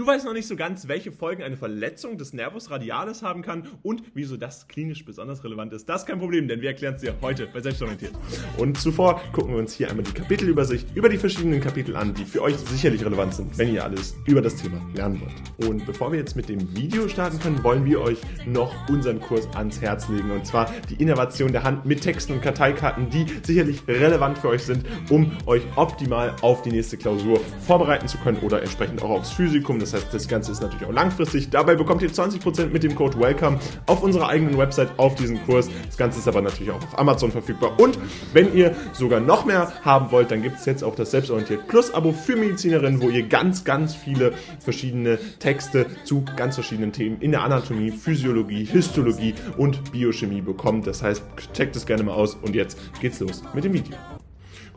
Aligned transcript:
Du 0.00 0.06
weißt 0.06 0.24
noch 0.24 0.32
nicht 0.32 0.48
so 0.48 0.56
ganz, 0.56 0.88
welche 0.88 1.12
Folgen 1.12 1.42
eine 1.42 1.58
Verletzung 1.58 2.16
des 2.16 2.32
Nervus 2.32 2.70
radialis 2.70 3.22
haben 3.22 3.42
kann 3.42 3.68
und 3.82 4.02
wieso 4.14 4.38
das 4.38 4.66
klinisch 4.66 5.04
besonders 5.04 5.44
relevant 5.44 5.74
ist. 5.74 5.90
Das 5.90 6.00
ist 6.00 6.06
kein 6.06 6.18
Problem, 6.18 6.48
denn 6.48 6.62
wir 6.62 6.70
erklären 6.70 6.94
es 6.94 7.02
dir 7.02 7.14
heute 7.20 7.46
bei 7.52 7.60
Selbstorientiert. 7.60 8.12
Und 8.56 8.78
zuvor 8.80 9.20
gucken 9.34 9.52
wir 9.52 9.58
uns 9.58 9.74
hier 9.74 9.90
einmal 9.90 10.04
die 10.04 10.12
Kapitelübersicht 10.12 10.86
über 10.94 11.10
die 11.10 11.18
verschiedenen 11.18 11.60
Kapitel 11.60 11.96
an, 11.96 12.14
die 12.14 12.24
für 12.24 12.40
euch 12.40 12.56
sicherlich 12.56 13.04
relevant 13.04 13.34
sind, 13.34 13.58
wenn 13.58 13.74
ihr 13.74 13.84
alles 13.84 14.16
über 14.24 14.40
das 14.40 14.56
Thema 14.56 14.80
lernen 14.94 15.20
wollt. 15.20 15.68
Und 15.68 15.84
bevor 15.84 16.10
wir 16.10 16.18
jetzt 16.18 16.34
mit 16.34 16.48
dem 16.48 16.74
Video 16.74 17.06
starten 17.06 17.38
können, 17.38 17.62
wollen 17.62 17.84
wir 17.84 18.00
euch 18.00 18.16
noch 18.46 18.72
unseren 18.88 19.20
Kurs 19.20 19.54
ans 19.54 19.82
Herz 19.82 20.08
legen. 20.08 20.30
Und 20.30 20.46
zwar 20.46 20.72
die 20.88 20.94
Innovation 20.94 21.52
der 21.52 21.64
Hand 21.64 21.84
mit 21.84 22.00
Texten 22.00 22.32
und 22.32 22.40
Karteikarten, 22.40 23.10
die 23.10 23.26
sicherlich 23.42 23.86
relevant 23.86 24.38
für 24.38 24.48
euch 24.48 24.62
sind, 24.62 24.82
um 25.10 25.30
euch 25.44 25.60
optimal 25.76 26.34
auf 26.40 26.62
die 26.62 26.70
nächste 26.70 26.96
Klausur 26.96 27.38
vorbereiten 27.66 28.08
zu 28.08 28.16
können 28.16 28.38
oder 28.38 28.62
entsprechend 28.62 29.02
auch 29.02 29.10
aufs 29.10 29.32
Physikum. 29.32 29.78
Das 29.78 29.89
das 29.90 30.02
heißt, 30.02 30.14
das 30.14 30.28
Ganze 30.28 30.52
ist 30.52 30.62
natürlich 30.62 30.86
auch 30.86 30.92
langfristig. 30.92 31.50
Dabei 31.50 31.74
bekommt 31.74 32.02
ihr 32.02 32.10
20% 32.10 32.66
mit 32.66 32.82
dem 32.82 32.94
Code 32.94 33.18
WELCOME 33.18 33.58
auf 33.86 34.02
unserer 34.02 34.28
eigenen 34.28 34.56
Website 34.58 34.90
auf 34.98 35.14
diesen 35.14 35.44
Kurs. 35.46 35.68
Das 35.86 35.96
Ganze 35.96 36.18
ist 36.18 36.28
aber 36.28 36.42
natürlich 36.42 36.70
auch 36.70 36.82
auf 36.82 36.98
Amazon 36.98 37.32
verfügbar. 37.32 37.78
Und 37.78 37.98
wenn 38.32 38.54
ihr 38.54 38.74
sogar 38.92 39.20
noch 39.20 39.44
mehr 39.44 39.72
haben 39.84 40.10
wollt, 40.10 40.30
dann 40.30 40.42
gibt 40.42 40.58
es 40.58 40.66
jetzt 40.66 40.84
auch 40.84 40.94
das 40.94 41.10
Selbstorientiert 41.10 41.66
Plus 41.68 41.92
Abo 41.92 42.12
für 42.12 42.36
Medizinerinnen, 42.36 43.02
wo 43.02 43.08
ihr 43.08 43.26
ganz, 43.26 43.64
ganz 43.64 43.94
viele 43.94 44.32
verschiedene 44.60 45.18
Texte 45.38 45.86
zu 46.04 46.24
ganz 46.36 46.54
verschiedenen 46.54 46.92
Themen 46.92 47.20
in 47.20 47.32
der 47.32 47.42
Anatomie, 47.42 47.90
Physiologie, 47.90 48.64
Histologie 48.64 49.34
und 49.56 49.92
Biochemie 49.92 50.40
bekommt. 50.40 50.86
Das 50.86 51.02
heißt, 51.02 51.22
checkt 51.52 51.76
es 51.76 51.86
gerne 51.86 52.02
mal 52.02 52.12
aus 52.12 52.34
und 52.34 52.54
jetzt 52.54 52.78
geht's 53.00 53.20
los 53.20 53.42
mit 53.54 53.64
dem 53.64 53.72
Video. 53.72 54.19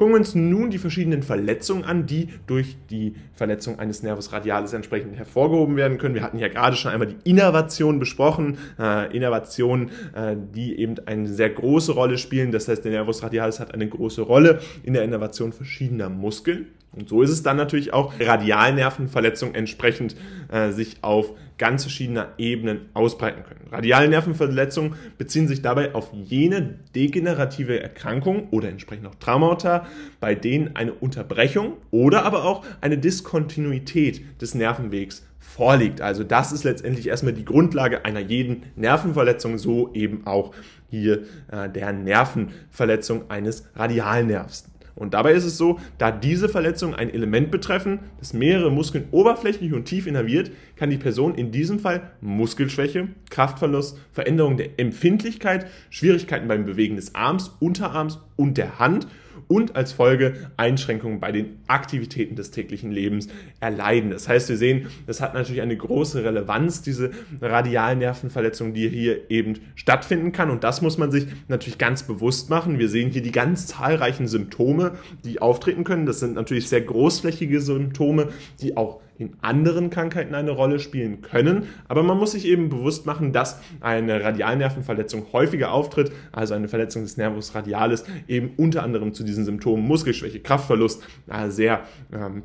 Gucken 0.04 0.16
wir 0.16 0.20
uns 0.20 0.36
nun 0.36 0.70
die 0.70 0.80
verschiedenen 0.80 1.24
Verletzungen 1.24 1.86
an, 1.86 2.06
die 2.06 2.28
durch 2.46 2.76
die 2.90 3.16
Verletzung 3.36 3.80
eines 3.80 4.04
Nervus 4.04 4.34
radialis 4.34 4.74
entsprechend 4.74 5.16
hervorgehoben 5.16 5.78
werden 5.78 5.98
können. 5.98 6.14
Wir 6.14 6.24
hatten 6.24 6.40
ja 6.40 6.50
gerade 6.50 6.76
schon 6.76 6.92
einmal 6.92 7.08
die 7.08 7.30
Innervation 7.30 8.00
besprochen. 8.00 8.58
Äh, 8.78 9.16
Innervationen, 9.16 9.92
äh, 10.14 10.36
die 10.54 10.78
eben 10.78 10.96
eine 11.06 11.30
sehr 11.30 11.52
große 11.52 11.94
Rolle 11.94 12.18
spielen. 12.18 12.52
Das 12.52 12.68
heißt, 12.68 12.84
der 12.84 12.92
Nervus 12.92 13.24
radialis 13.24 13.62
hat 13.62 13.74
eine 13.74 13.88
große 13.88 14.24
Rolle 14.24 14.60
in 14.84 14.92
der 14.92 15.06
Innervation 15.06 15.54
verschiedener 15.54 16.10
Muskeln. 16.10 16.68
Und 16.96 17.10
so 17.10 17.22
ist 17.22 17.30
es 17.30 17.44
dann 17.44 17.58
natürlich 17.58 17.94
auch 17.94 18.14
Radialnervenverletzungen 18.20 19.56
entsprechend 19.56 20.16
äh, 20.52 20.72
sich 20.72 20.98
auf 21.02 21.34
ganz 21.58 21.84
verschiedener 21.84 22.34
Ebenen 22.38 22.90
ausbreiten 22.94 23.44
können. 23.44 23.68
Radialnervenverletzungen 23.72 24.96
beziehen 25.18 25.48
sich 25.48 25.62
dabei 25.62 25.96
auf 25.96 26.12
jene 26.14 26.80
degenerative 26.96 27.80
Erkrankung 27.80 28.50
oder 28.50 28.70
entsprechend 28.70 29.08
auch 29.08 29.16
Traumata, 29.16 29.88
bei 30.20 30.36
denen 30.36 30.76
eine 30.76 30.94
Unterbrechung 30.94 31.78
oder 31.92 32.26
aber 32.26 32.46
auch 32.46 32.66
eine 32.82 32.98
Diskontinuität 32.98 34.42
des 34.42 34.56
Nervenwegs 34.56 35.24
vorliegt. 35.40 36.02
Also 36.02 36.24
das 36.24 36.52
ist 36.52 36.64
letztendlich 36.64 37.08
erstmal 37.08 37.34
die 37.34 37.46
Grundlage 37.46 38.06
einer 38.06 38.20
jeden 38.20 38.64
Nervenverletzung, 38.76 39.58
so 39.58 39.94
eben 39.94 40.26
auch 40.26 40.54
hier 40.90 41.24
äh, 41.52 41.70
der 41.70 41.94
Nervenverletzung 41.94 43.30
eines 43.30 43.70
Radialnervs. 43.76 44.66
Und 44.96 45.14
dabei 45.14 45.34
ist 45.34 45.46
es 45.46 45.58
so, 45.58 45.80
da 45.98 46.12
diese 46.12 46.50
Verletzungen 46.50 46.94
ein 46.94 47.12
Element 47.12 47.50
betreffen, 47.50 48.00
das 48.20 48.34
mehrere 48.34 48.72
Muskeln 48.72 49.08
oberflächlich 49.12 49.74
und 49.74 49.86
tief 49.86 50.06
innerviert, 50.06 50.52
kann 50.76 50.90
die 50.90 50.98
Person 50.98 51.36
in 51.36 51.52
diesem 51.52 51.80
Fall 51.80 52.12
Muskelschwäche, 52.22 53.08
Kraftverlust, 53.30 53.98
Veränderung 54.12 54.58
der 54.58 54.80
Empfindlichkeit, 54.80 55.68
Schwierigkeiten 55.90 56.48
beim 56.48 56.66
Bewegen 56.66 56.96
des 56.96 57.16
Arms, 57.16 57.56
Unterarms 57.60 58.20
und 58.36 58.58
der 58.58 58.80
Hand 58.80 59.08
und 59.48 59.76
als 59.76 59.92
Folge 59.92 60.34
Einschränkungen 60.58 61.20
bei 61.20 61.32
den 61.32 61.60
Aktivitäten 61.68 62.36
des 62.36 62.52
täglichen 62.52 62.92
Lebens 62.92 63.28
erleiden. 63.60 64.10
Das 64.10 64.28
heißt, 64.28 64.50
wir 64.50 64.58
sehen, 64.58 64.88
das 65.06 65.22
hat 65.22 65.34
natürlich 65.34 65.62
eine 65.62 65.78
große 65.78 66.24
Relevanz, 66.24 66.82
diese 66.82 67.12
Radialnervenverletzung, 67.42 68.74
die 68.74 68.90
hier 68.90 69.30
eben 69.30 69.60
stattfinden 69.76 70.32
kann. 70.32 70.50
Und 70.50 70.64
das 70.64 70.82
muss 70.82 70.98
man 70.98 71.12
sich 71.12 71.28
natürlich 71.48 71.78
ganz 71.78 72.04
bewusst 72.04 72.50
machen. 72.50 72.80
Wir 72.80 72.90
sehen 72.90 73.12
hier 73.12 73.22
die 73.22 73.32
ganz 73.32 73.68
zahlreichen 73.68 74.28
Symptome, 74.28 74.98
die 75.24 75.42
auftreten 75.42 75.84
können. 75.84 76.06
Das 76.06 76.20
sind 76.20 76.36
natürlich 76.36 76.68
sehr 76.70 76.82
großflächige 76.82 77.62
Symptome, 77.62 78.30
die 78.62 78.78
auch 78.78 79.03
in 79.24 79.34
anderen 79.42 79.90
Krankheiten 79.90 80.36
eine 80.36 80.52
Rolle 80.52 80.80
spielen 80.80 81.22
können. 81.22 81.68
Aber 81.88 82.04
man 82.04 82.18
muss 82.18 82.32
sich 82.34 82.46
eben 82.46 82.70
bewusst 82.70 83.06
machen, 83.06 83.32
dass 83.32 83.60
eine 83.80 84.24
Radialnervenverletzung 84.24 85.28
häufiger 85.32 85.72
auftritt, 85.72 86.12
also 86.32 86.54
eine 86.54 86.68
Verletzung 86.68 87.04
des 87.04 87.18
Nervus 87.18 87.56
radialis 87.56 88.04
eben 88.28 88.52
unter 88.58 88.84
anderem 88.84 89.14
zu 89.14 89.24
diesen 89.24 89.46
Symptomen 89.46 89.88
Muskelschwäche, 89.88 90.40
Kraftverlust 90.40 91.04
äh, 91.28 91.50
sehr 91.50 91.82
ähm, 92.12 92.44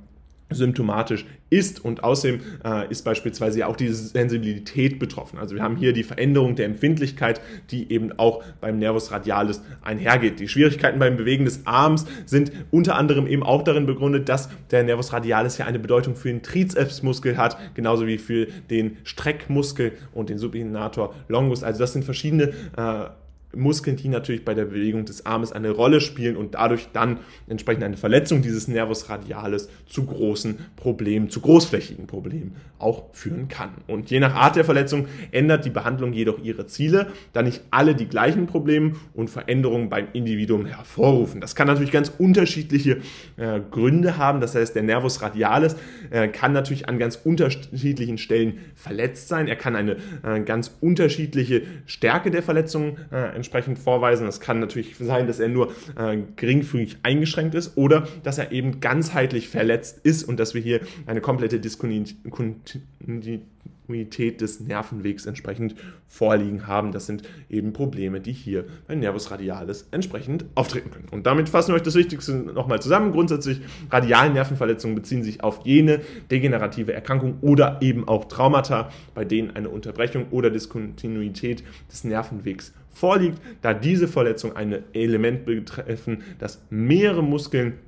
symptomatisch 0.51 1.27
ist 1.51 1.85
und 1.85 2.05
außerdem 2.05 2.41
äh, 2.65 2.91
ist 2.91 3.05
beispielsweise 3.05 3.67
auch 3.67 3.77
die 3.77 3.89
Sensibilität 3.89 4.99
betroffen. 4.99 5.39
Also 5.39 5.55
wir 5.55 5.63
haben 5.63 5.77
hier 5.77 5.93
die 5.93 6.03
Veränderung 6.03 6.57
der 6.57 6.67
Empfindlichkeit, 6.67 7.41
die 7.71 7.93
eben 7.93 8.19
auch 8.19 8.43
beim 8.61 8.79
Nervus 8.79 9.11
radialis 9.11 9.63
einhergeht. 9.83 10.41
Die 10.41 10.49
Schwierigkeiten 10.49 10.99
beim 10.99 11.17
Bewegen 11.17 11.45
des 11.45 11.67
Arms 11.67 12.07
sind 12.27 12.53
unter 12.71 12.97
anderem 12.97 13.27
eben 13.27 13.43
auch 13.43 13.63
darin 13.63 13.87
begründet, 13.87 14.29
dass 14.29 14.49
der 14.71 14.85
Nervus 14.85 15.13
radialis 15.13 15.59
ja 15.59 15.67
eine 15.67 15.79
Bedeutung 15.79 16.17
für 16.17 16.29
den 16.29 16.43
Trizepsmuskel 16.43 17.37
hat, 17.37 17.59
genauso 17.75 18.07
wie 18.07 18.19
für 18.19 18.47
den 18.71 18.99
Streckmuskel 19.05 19.93
und 20.13 20.29
den 20.31 20.39
Supinator 20.39 21.15
longus. 21.29 21.63
Also 21.63 21.81
das 21.81 21.93
sind 21.93 22.05
verschiedene 22.05 22.53
äh, 22.77 23.11
Muskeln, 23.55 23.97
die 23.97 24.09
natürlich 24.09 24.45
bei 24.45 24.55
der 24.55 24.67
Bewegung 24.67 25.05
des 25.05 25.25
Armes 25.25 25.53
eine 25.53 25.71
Rolle 25.71 26.01
spielen 26.01 26.37
und 26.37 26.55
dadurch 26.55 26.89
dann 26.93 27.19
entsprechend 27.49 27.83
eine 27.83 27.97
Verletzung 27.97 28.43
dieses 28.43 28.69
Nervus 28.69 29.09
radialis 29.09 29.69
zu 29.87 30.05
großen 30.05 30.59
Problemen, 30.77 31.31
zu 31.31 31.41
großflächigen 31.41 32.07
Problemen 32.07 32.57
auch 32.79 33.13
führen 33.13 33.49
kann. 33.49 33.71
Und 33.87 34.11
je 34.11 34.21
nach 34.21 34.35
Art 34.35 34.57
der 34.57 34.65
Verletzung 34.65 35.09
ändert 35.33 35.65
die 35.65 35.71
Behandlung 35.71 36.13
jedoch 36.13 36.39
ihre 36.43 36.67
Ziele, 36.67 37.09
da 37.33 37.43
nicht 37.43 37.63
alle 37.71 37.95
die 37.95 38.07
gleichen 38.07 38.47
Probleme 38.47 38.93
und 39.15 39.31
Veränderungen 39.31 39.89
beim 39.89 40.09
Individuum 40.13 40.67
hervorrufen. 40.67 41.41
Das 41.41 41.55
kann 41.55 41.67
natürlich 41.67 41.91
ganz 41.91 42.13
unterschiedliche 42.19 42.99
äh, 43.37 43.61
Gründe 43.71 44.19
haben. 44.19 44.41
Das 44.41 44.55
heißt, 44.55 44.75
der 44.75 44.83
Nervus 44.83 45.23
radialis 45.23 45.77
äh, 46.11 46.29
kann 46.29 46.53
natürlich 46.53 46.89
an 46.89 46.99
ganz 46.99 47.17
unterschiedlichen 47.17 48.19
Stellen 48.19 48.59
verletzt 48.75 49.29
sein. 49.29 49.49
Er 49.49 49.57
kann 49.57 49.75
eine 49.75 49.97
äh, 50.23 50.41
ganz 50.45 50.77
unterschiedliche 50.81 51.63
Stärke 51.87 52.31
der 52.31 52.43
Verletzung 52.43 52.99
äh, 53.11 53.35
entsprechend 53.49 53.79
vorweisen. 53.79 54.27
Es 54.27 54.41
kann 54.41 54.61
natürlich 54.61 54.97
sein, 54.99 55.27
dass 55.27 55.41
er 55.41 55.49
nur 55.49 55.73
äh, 55.97 56.19
geringfügig 56.37 56.99
eingeschränkt 57.03 57.55
ist 57.55 57.77
oder 57.77 58.07
dass 58.23 58.37
er 58.37 58.53
eben 58.53 58.81
ganzheitlich 58.81 59.49
verletzt 59.49 60.01
ist 60.03 60.25
und 60.25 60.39
dass 60.39 60.55
wir 60.55 60.61
hier 60.61 60.81
eine 61.07 61.23
komplette 61.23 61.59
Diskontinuität 61.59 63.43
Kontinuität 63.89 64.43
des 64.43 64.61
Nervenwegs 64.61 65.25
entsprechend 65.25 65.75
vorliegen 66.09 66.67
haben. 66.67 66.93
Das 66.93 67.07
sind 67.07 67.23
eben 67.49 67.73
Probleme, 67.73 68.21
die 68.21 68.33
hier 68.33 68.67
bei 68.87 68.95
Nervus 68.95 69.31
radialis 69.31 69.89
entsprechend 69.93 70.45
auftreten 70.55 70.91
können. 70.91 71.09
Und 71.11 71.27
damit 71.27 71.49
fassen 71.49 71.69
wir 71.69 71.77
euch 71.77 71.83
das 71.83 71.95
Wichtigste 71.95 72.35
nochmal 72.35 72.83
zusammen. 72.83 73.13
Grundsätzlich, 73.13 73.61
Radialnervenverletzungen 73.91 74.95
beziehen 74.95 75.23
sich 75.23 75.43
auf 75.43 75.65
jene 75.65 76.01
degenerative 76.31 76.93
Erkrankung 76.93 77.39
oder 77.41 77.79
eben 77.81 78.07
auch 78.07 78.27
Traumata, 78.27 78.91
bei 79.15 79.25
denen 79.25 79.57
eine 79.57 79.71
Unterbrechung 79.71 80.27
oder 80.33 80.51
Diskontinuität 80.51 81.65
des 81.91 82.05
Nervenwegs 82.05 82.75
vorliegt, 82.91 83.41
da 83.63 83.73
diese 83.73 84.07
Verletzungen 84.07 84.57
ein 84.57 84.83
Element 84.93 85.47
betreffen, 85.47 86.25
das 86.39 86.61
mehrere 86.69 87.23
Muskeln 87.23 87.79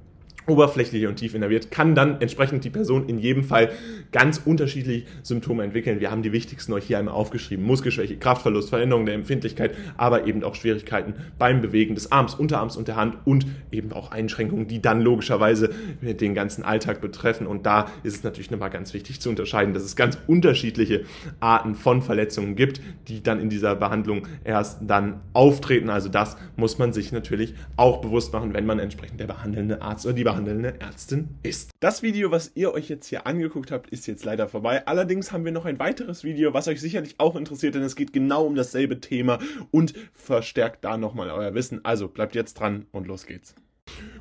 oberflächlich 0.50 1.06
und 1.06 1.16
tief 1.16 1.34
innerviert, 1.34 1.70
kann 1.70 1.94
dann 1.94 2.20
entsprechend 2.20 2.64
die 2.64 2.70
Person 2.70 3.08
in 3.08 3.18
jedem 3.18 3.44
Fall 3.44 3.70
ganz 4.12 4.42
unterschiedliche 4.44 5.06
Symptome 5.22 5.62
entwickeln. 5.62 6.00
Wir 6.00 6.10
haben 6.10 6.22
die 6.22 6.32
wichtigsten 6.32 6.72
euch 6.72 6.84
hier 6.84 6.98
einmal 6.98 7.14
aufgeschrieben. 7.14 7.64
Muskelschwäche, 7.64 8.16
Kraftverlust, 8.16 8.68
Veränderung 8.68 9.06
der 9.06 9.14
Empfindlichkeit, 9.14 9.74
aber 9.96 10.26
eben 10.26 10.42
auch 10.44 10.54
Schwierigkeiten 10.54 11.14
beim 11.38 11.62
Bewegen 11.62 11.94
des 11.94 12.12
Arms, 12.12 12.34
Unterarms 12.34 12.76
und 12.76 12.88
der 12.88 12.96
Hand 12.96 13.16
und 13.24 13.46
eben 13.70 13.92
auch 13.92 14.10
Einschränkungen, 14.10 14.66
die 14.66 14.82
dann 14.82 15.00
logischerweise 15.00 15.70
den 16.02 16.34
ganzen 16.34 16.64
Alltag 16.64 17.00
betreffen. 17.00 17.46
Und 17.46 17.66
da 17.66 17.86
ist 18.02 18.16
es 18.16 18.24
natürlich 18.24 18.50
nochmal 18.50 18.70
ganz 18.70 18.92
wichtig 18.92 19.20
zu 19.20 19.30
unterscheiden, 19.30 19.72
dass 19.74 19.84
es 19.84 19.96
ganz 19.96 20.18
unterschiedliche 20.26 21.04
Arten 21.38 21.74
von 21.74 22.02
Verletzungen 22.02 22.56
gibt, 22.56 22.80
die 23.08 23.22
dann 23.22 23.40
in 23.40 23.48
dieser 23.48 23.76
Behandlung 23.76 24.26
erst 24.44 24.80
dann 24.86 25.20
auftreten. 25.32 25.90
Also 25.90 26.08
das 26.08 26.36
muss 26.56 26.78
man 26.78 26.92
sich 26.92 27.12
natürlich 27.12 27.54
auch 27.76 28.00
bewusst 28.00 28.32
machen, 28.32 28.54
wenn 28.54 28.66
man 28.66 28.78
entsprechend 28.78 29.20
der 29.20 29.26
behandelnde 29.26 29.82
Arzt 29.82 30.06
oder 30.06 30.14
die 30.14 30.24
behandelnde 30.44 30.80
Ärztin 30.80 31.28
ist. 31.42 31.70
Das 31.80 32.02
Video, 32.02 32.30
was 32.30 32.52
ihr 32.54 32.72
euch 32.72 32.88
jetzt 32.88 33.06
hier 33.06 33.26
angeguckt 33.26 33.70
habt, 33.70 33.90
ist 33.90 34.06
jetzt 34.06 34.24
leider 34.24 34.48
vorbei. 34.48 34.86
Allerdings 34.86 35.32
haben 35.32 35.44
wir 35.44 35.52
noch 35.52 35.64
ein 35.64 35.78
weiteres 35.78 36.24
Video, 36.24 36.54
was 36.54 36.68
euch 36.68 36.80
sicherlich 36.80 37.16
auch 37.18 37.36
interessiert, 37.36 37.74
denn 37.74 37.82
es 37.82 37.96
geht 37.96 38.12
genau 38.12 38.46
um 38.46 38.54
dasselbe 38.54 39.00
Thema 39.00 39.38
und 39.70 39.94
verstärkt 40.12 40.84
da 40.84 40.96
nochmal 40.96 41.30
euer 41.30 41.54
Wissen. 41.54 41.84
Also 41.84 42.08
bleibt 42.08 42.34
jetzt 42.34 42.54
dran 42.54 42.86
und 42.92 43.06
los 43.06 43.26
geht's. 43.26 43.54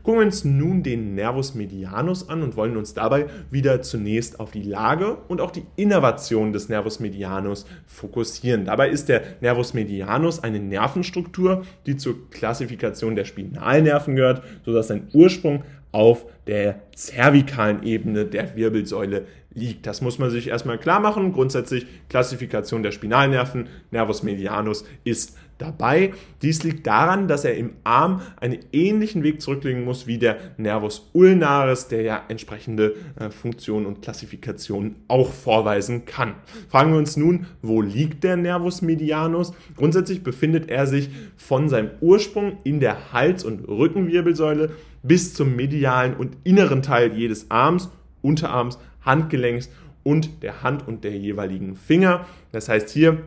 Gucken 0.02 0.22
wir 0.22 0.26
uns 0.26 0.46
nun 0.46 0.82
den 0.82 1.14
Nervus 1.14 1.54
medianus 1.56 2.30
an 2.30 2.42
und 2.42 2.56
wollen 2.56 2.78
uns 2.78 2.94
dabei 2.94 3.28
wieder 3.52 3.82
zunächst 3.82 4.40
auf 4.40 4.50
die 4.50 4.64
Lage 4.64 5.18
und 5.28 5.42
auch 5.42 5.52
die 5.52 5.66
Innervation 5.76 6.54
des 6.54 6.70
Nervus 6.70 7.00
medianus 7.00 7.66
fokussieren. 7.86 8.66
Dabei 8.66 8.90
ist 8.90 9.10
der 9.10 9.22
Nervus 9.42 9.74
medianus 9.74 10.42
eine 10.42 10.60
Nervenstruktur, 10.60 11.64
die 11.86 11.98
zur 11.98 12.30
Klassifikation 12.32 13.16
der 13.16 13.26
Spinalnerven 13.26 14.16
gehört, 14.16 14.44
sodass 14.66 14.88
sein 14.88 15.10
Ursprung 15.14 15.64
auf 15.92 16.26
der 16.48 16.82
zervikalen 16.96 17.84
Ebene 17.84 18.26
der 18.26 18.56
Wirbelsäule 18.56 19.26
liegt. 19.54 19.88
Das 19.88 20.02
muss 20.02 20.20
man 20.20 20.30
sich 20.30 20.48
erstmal 20.48 20.78
klar 20.78 21.00
machen. 21.00 21.34
Grundsätzlich 21.34 21.86
Klassifikation 22.10 22.84
der 22.84 22.92
Spinalnerven, 22.92 23.68
Nervus 23.92 24.24
medianus 24.24 24.86
ist 25.04 25.38
dabei. 25.58 26.14
Dies 26.42 26.64
liegt 26.64 26.88
daran, 26.88 27.28
dass 27.28 27.46
er 27.46 27.56
im 27.56 27.74
Arm 27.84 28.22
einen 28.40 28.60
ähnlichen 28.72 29.24
Weg 29.24 29.42
zurücklegen 29.42 29.84
muss 29.84 30.08
wie 30.08 30.18
der 30.18 30.38
Nervus 30.58 31.10
ulnaris, 31.14 31.88
der 31.88 32.02
ja 32.02 32.24
entsprechende 32.30 32.96
äh, 33.20 33.30
Funktionen 33.30 33.86
und 33.86 34.02
Klassifikationen 34.02 34.96
auch 35.08 35.32
vorweisen 35.32 36.06
kann. 36.06 36.36
Fragen 36.70 36.92
wir 36.92 36.98
uns 36.98 37.18
nun, 37.18 37.46
wo 37.62 37.82
liegt 37.82 38.24
der 38.24 38.38
Nervus 38.38 38.82
medianus? 38.82 39.54
Grundsätzlich 39.76 40.24
befindet 40.24 40.70
er 40.70 40.88
sich 40.88 41.10
von 41.36 41.68
seinem 41.68 41.92
Ursprung 42.00 42.58
in 42.64 42.80
der 42.80 43.12
Hals- 43.12 43.44
und 43.44 43.68
Rückenwirbelsäule 43.68 44.72
bis 45.04 45.34
zum 45.34 45.56
medialen 45.56 46.16
und 46.16 46.38
inneren 46.44 46.82
Teil 46.82 47.14
jedes 47.14 47.50
Arms, 47.50 47.90
Unterarms, 48.22 48.80
Handgelenks 49.02 49.70
und 50.04 50.44
der 50.44 50.64
Hand 50.64 50.88
und 50.88 51.04
der 51.04 51.18
jeweiligen 51.18 51.76
Finger. 51.76 52.26
Das 52.52 52.70
heißt 52.70 52.90
hier 52.90 53.20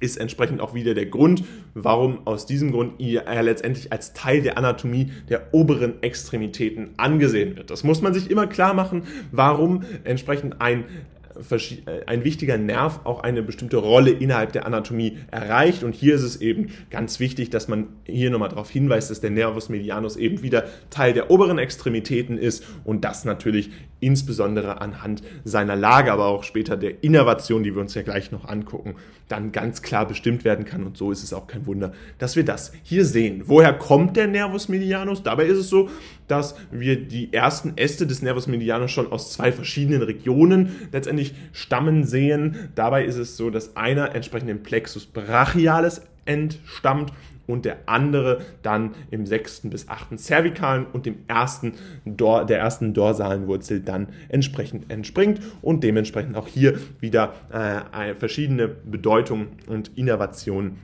ist 0.00 0.16
entsprechend 0.16 0.60
auch 0.60 0.74
wieder 0.74 0.94
der 0.94 1.06
Grund, 1.06 1.44
warum 1.72 2.26
aus 2.26 2.46
diesem 2.46 2.72
Grund 2.72 3.00
er 3.00 3.42
letztendlich 3.42 3.92
als 3.92 4.12
Teil 4.12 4.42
der 4.42 4.58
Anatomie 4.58 5.12
der 5.28 5.54
oberen 5.54 6.02
Extremitäten 6.02 6.90
angesehen 6.98 7.56
wird. 7.56 7.70
Das 7.70 7.84
muss 7.84 8.02
man 8.02 8.12
sich 8.12 8.30
immer 8.30 8.46
klar 8.46 8.74
machen, 8.74 9.04
warum 9.32 9.82
entsprechend 10.04 10.60
ein 10.60 10.80
äh, 10.80 10.84
ein 12.06 12.24
wichtiger 12.24 12.58
Nerv 12.58 13.00
auch 13.04 13.22
eine 13.22 13.42
bestimmte 13.42 13.76
Rolle 13.76 14.10
innerhalb 14.10 14.52
der 14.52 14.66
Anatomie 14.66 15.18
erreicht. 15.30 15.82
Und 15.82 15.94
hier 15.94 16.14
ist 16.14 16.22
es 16.22 16.40
eben 16.40 16.68
ganz 16.90 17.20
wichtig, 17.20 17.50
dass 17.50 17.68
man 17.68 17.88
hier 18.04 18.30
nochmal 18.30 18.48
darauf 18.48 18.70
hinweist, 18.70 19.10
dass 19.10 19.20
der 19.20 19.30
Nervus 19.30 19.68
medianus 19.68 20.16
eben 20.16 20.42
wieder 20.42 20.64
Teil 20.90 21.12
der 21.12 21.30
oberen 21.30 21.58
Extremitäten 21.58 22.38
ist 22.38 22.64
und 22.84 23.04
das 23.04 23.24
natürlich 23.24 23.70
insbesondere 24.00 24.80
anhand 24.80 25.22
seiner 25.44 25.76
Lage, 25.76 26.12
aber 26.12 26.26
auch 26.26 26.42
später 26.42 26.76
der 26.76 27.02
Innervation, 27.02 27.62
die 27.62 27.74
wir 27.74 27.80
uns 27.80 27.94
ja 27.94 28.02
gleich 28.02 28.32
noch 28.32 28.48
angucken, 28.48 28.96
dann 29.28 29.52
ganz 29.52 29.82
klar 29.82 30.06
bestimmt 30.06 30.44
werden 30.44 30.64
kann. 30.64 30.84
Und 30.84 30.96
so 30.96 31.10
ist 31.10 31.22
es 31.22 31.32
auch 31.32 31.46
kein 31.46 31.66
Wunder, 31.66 31.92
dass 32.18 32.36
wir 32.36 32.44
das 32.44 32.72
hier 32.82 33.04
sehen. 33.04 33.44
Woher 33.46 33.72
kommt 33.72 34.16
der 34.16 34.26
Nervus 34.26 34.68
medianus? 34.68 35.22
Dabei 35.22 35.46
ist 35.46 35.58
es 35.58 35.68
so, 35.68 35.88
dass 36.28 36.54
wir 36.70 36.96
die 36.96 37.32
ersten 37.32 37.76
Äste 37.76 38.06
des 38.06 38.22
Nervus 38.22 38.46
medianus 38.46 38.90
schon 38.90 39.10
aus 39.10 39.32
zwei 39.32 39.52
verschiedenen 39.52 40.02
Regionen 40.02 40.88
letztendlich 40.92 41.34
stammen 41.52 42.04
sehen. 42.04 42.70
Dabei 42.74 43.04
ist 43.04 43.16
es 43.16 43.36
so, 43.36 43.50
dass 43.50 43.76
einer 43.76 44.14
entsprechend 44.14 44.50
im 44.50 44.62
Plexus 44.62 45.06
brachialis 45.06 46.02
entstammt 46.24 47.12
und 47.46 47.64
der 47.64 47.78
andere 47.86 48.40
dann 48.62 48.94
im 49.10 49.26
sechsten 49.26 49.70
bis 49.70 49.88
achten 49.88 50.18
Zervikalen 50.18 50.86
und 50.86 51.06
dem 51.06 51.16
ersten 51.28 51.74
Dor 52.04 52.44
der 52.44 52.58
ersten 52.58 52.94
dorsalen 52.94 53.46
Wurzel 53.46 53.80
dann 53.80 54.08
entsprechend 54.28 54.90
entspringt 54.90 55.40
und 55.62 55.84
dementsprechend 55.84 56.36
auch 56.36 56.48
hier 56.48 56.78
wieder 57.00 57.34
äh, 57.52 58.14
verschiedene 58.14 58.68
Bedeutungen 58.68 59.48
und 59.66 59.90
Innovationen 59.96 60.78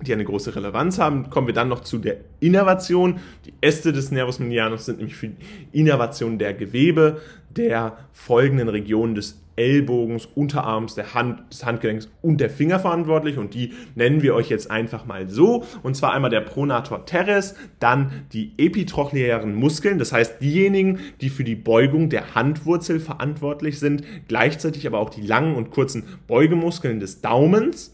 die 0.00 0.12
eine 0.12 0.24
große 0.24 0.54
Relevanz 0.54 0.98
haben. 0.98 1.28
Kommen 1.28 1.48
wir 1.48 1.54
dann 1.54 1.68
noch 1.68 1.80
zu 1.80 1.98
der 1.98 2.18
Innervation. 2.40 3.18
Die 3.46 3.54
Äste 3.60 3.92
des 3.92 4.12
Nervus 4.12 4.38
medianus 4.38 4.86
sind 4.86 4.98
nämlich 4.98 5.16
für 5.16 5.28
die 5.28 5.36
Innervation 5.72 6.38
der 6.38 6.54
Gewebe 6.54 7.20
der 7.50 7.96
folgenden 8.12 8.68
Regionen 8.68 9.16
des 9.16 9.40
Ellbogens, 9.58 10.26
Unterarms, 10.26 10.94
der 10.94 11.14
Hand, 11.14 11.52
des 11.52 11.66
Handgelenks 11.66 12.08
und 12.22 12.40
der 12.40 12.48
Finger 12.48 12.78
verantwortlich. 12.78 13.36
Und 13.36 13.54
die 13.54 13.72
nennen 13.94 14.22
wir 14.22 14.34
euch 14.34 14.48
jetzt 14.48 14.70
einfach 14.70 15.04
mal 15.04 15.28
so. 15.28 15.64
Und 15.82 15.96
zwar 15.96 16.12
einmal 16.12 16.30
der 16.30 16.40
Pronator 16.40 17.04
teres, 17.04 17.56
dann 17.80 18.24
die 18.32 18.52
epitrochleären 18.56 19.54
Muskeln, 19.54 19.98
das 19.98 20.12
heißt 20.12 20.40
diejenigen, 20.40 21.00
die 21.20 21.28
für 21.28 21.44
die 21.44 21.56
Beugung 21.56 22.08
der 22.08 22.34
Handwurzel 22.34 23.00
verantwortlich 23.00 23.78
sind, 23.78 24.04
gleichzeitig 24.28 24.86
aber 24.86 25.00
auch 25.00 25.10
die 25.10 25.22
langen 25.22 25.56
und 25.56 25.70
kurzen 25.70 26.04
Beugemuskeln 26.26 27.00
des 27.00 27.20
Daumens 27.20 27.92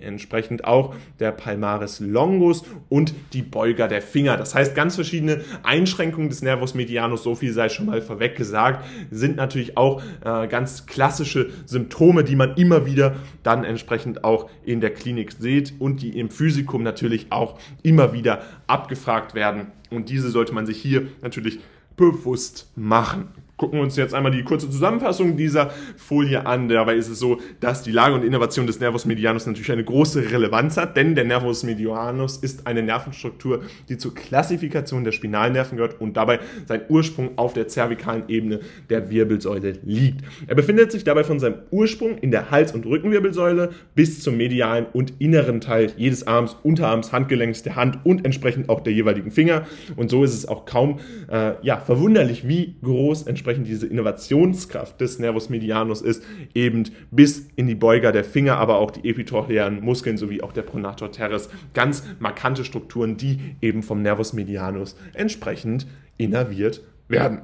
entsprechend 0.00 0.64
auch 0.64 0.94
der 1.18 1.32
Palmaris 1.32 2.00
longus 2.00 2.64
und 2.88 3.14
die 3.32 3.42
Beuger 3.42 3.88
der 3.88 4.02
Finger. 4.02 4.36
Das 4.36 4.54
heißt, 4.54 4.74
ganz 4.74 4.94
verschiedene 4.94 5.44
Einschränkungen 5.62 6.28
des 6.28 6.42
Nervus 6.42 6.74
medianus, 6.74 7.22
so 7.22 7.34
viel 7.34 7.52
sei 7.52 7.68
schon 7.68 7.86
mal 7.86 8.00
vorweg 8.00 8.36
gesagt, 8.36 8.84
sind 9.10 9.36
natürlich 9.36 9.76
auch 9.76 10.02
äh, 10.24 10.46
ganz 10.46 10.86
klassische 10.86 11.50
Symptome, 11.66 12.24
die 12.24 12.36
man 12.36 12.54
immer 12.54 12.86
wieder 12.86 13.16
dann 13.42 13.64
entsprechend 13.64 14.24
auch 14.24 14.48
in 14.64 14.80
der 14.80 14.90
Klinik 14.90 15.32
sieht 15.32 15.74
und 15.78 16.02
die 16.02 16.18
im 16.18 16.30
Physikum 16.30 16.82
natürlich 16.82 17.26
auch 17.30 17.58
immer 17.82 18.12
wieder 18.12 18.42
abgefragt 18.66 19.34
werden. 19.34 19.68
Und 19.90 20.08
diese 20.08 20.30
sollte 20.30 20.54
man 20.54 20.66
sich 20.66 20.80
hier 20.80 21.08
natürlich 21.22 21.60
bewusst 21.96 22.70
machen 22.76 23.28
gucken 23.56 23.78
wir 23.78 23.82
uns 23.84 23.96
jetzt 23.96 24.14
einmal 24.14 24.32
die 24.32 24.42
kurze 24.42 24.68
Zusammenfassung 24.68 25.36
dieser 25.36 25.70
Folie 25.96 26.44
an. 26.46 26.68
Dabei 26.68 26.96
ist 26.96 27.08
es 27.08 27.18
so, 27.18 27.38
dass 27.60 27.82
die 27.82 27.92
Lage 27.92 28.14
und 28.14 28.24
Innovation 28.24 28.66
des 28.66 28.80
Nervus 28.80 29.04
medianus 29.04 29.46
natürlich 29.46 29.70
eine 29.70 29.84
große 29.84 30.30
Relevanz 30.30 30.76
hat, 30.76 30.96
denn 30.96 31.14
der 31.14 31.24
Nervus 31.24 31.62
medianus 31.62 32.36
ist 32.38 32.66
eine 32.66 32.82
Nervenstruktur, 32.82 33.62
die 33.88 33.96
zur 33.96 34.14
Klassifikation 34.14 35.04
der 35.04 35.12
Spinalnerven 35.12 35.76
gehört 35.76 36.00
und 36.00 36.16
dabei 36.16 36.40
sein 36.66 36.82
Ursprung 36.88 37.30
auf 37.36 37.52
der 37.52 37.68
zervikalen 37.68 38.24
Ebene 38.28 38.60
der 38.90 39.10
Wirbelsäule 39.10 39.78
liegt. 39.84 40.24
Er 40.46 40.56
befindet 40.56 40.90
sich 40.90 41.04
dabei 41.04 41.22
von 41.22 41.38
seinem 41.38 41.58
Ursprung 41.70 42.18
in 42.18 42.30
der 42.30 42.50
Hals- 42.50 42.72
und 42.72 42.86
Rückenwirbelsäule 42.86 43.70
bis 43.94 44.20
zum 44.20 44.36
medialen 44.36 44.86
und 44.92 45.14
inneren 45.20 45.60
Teil 45.60 45.92
jedes 45.96 46.26
Arms, 46.26 46.56
Unterarms, 46.62 47.12
Handgelenks, 47.12 47.62
der 47.62 47.76
Hand 47.76 48.00
und 48.04 48.24
entsprechend 48.24 48.68
auch 48.68 48.80
der 48.80 48.92
jeweiligen 48.92 49.30
Finger. 49.30 49.66
Und 49.96 50.10
so 50.10 50.24
ist 50.24 50.34
es 50.34 50.46
auch 50.48 50.64
kaum 50.64 50.98
äh, 51.30 51.52
ja, 51.62 51.78
verwunderlich, 51.78 52.48
wie 52.48 52.74
groß 52.82 53.24
entsprechend 53.24 53.43
entsprechend 53.44 53.66
diese 53.66 53.86
Innovationskraft 53.86 54.98
des 55.02 55.18
Nervus 55.18 55.50
medianus 55.50 56.00
ist, 56.00 56.24
eben 56.54 56.84
bis 57.10 57.46
in 57.56 57.66
die 57.66 57.74
Beuger 57.74 58.10
der 58.10 58.24
Finger, 58.24 58.56
aber 58.56 58.78
auch 58.78 58.90
die 58.90 59.06
epitrochlearen 59.06 59.84
Muskeln 59.84 60.16
sowie 60.16 60.40
auch 60.40 60.52
der 60.52 60.62
Pronator 60.62 61.12
teres. 61.12 61.50
Ganz 61.74 62.04
markante 62.20 62.64
Strukturen, 62.64 63.18
die 63.18 63.38
eben 63.60 63.82
vom 63.82 64.00
Nervus 64.00 64.32
medianus 64.32 64.96
entsprechend 65.12 65.86
innerviert 66.16 66.80
werden. 67.08 67.42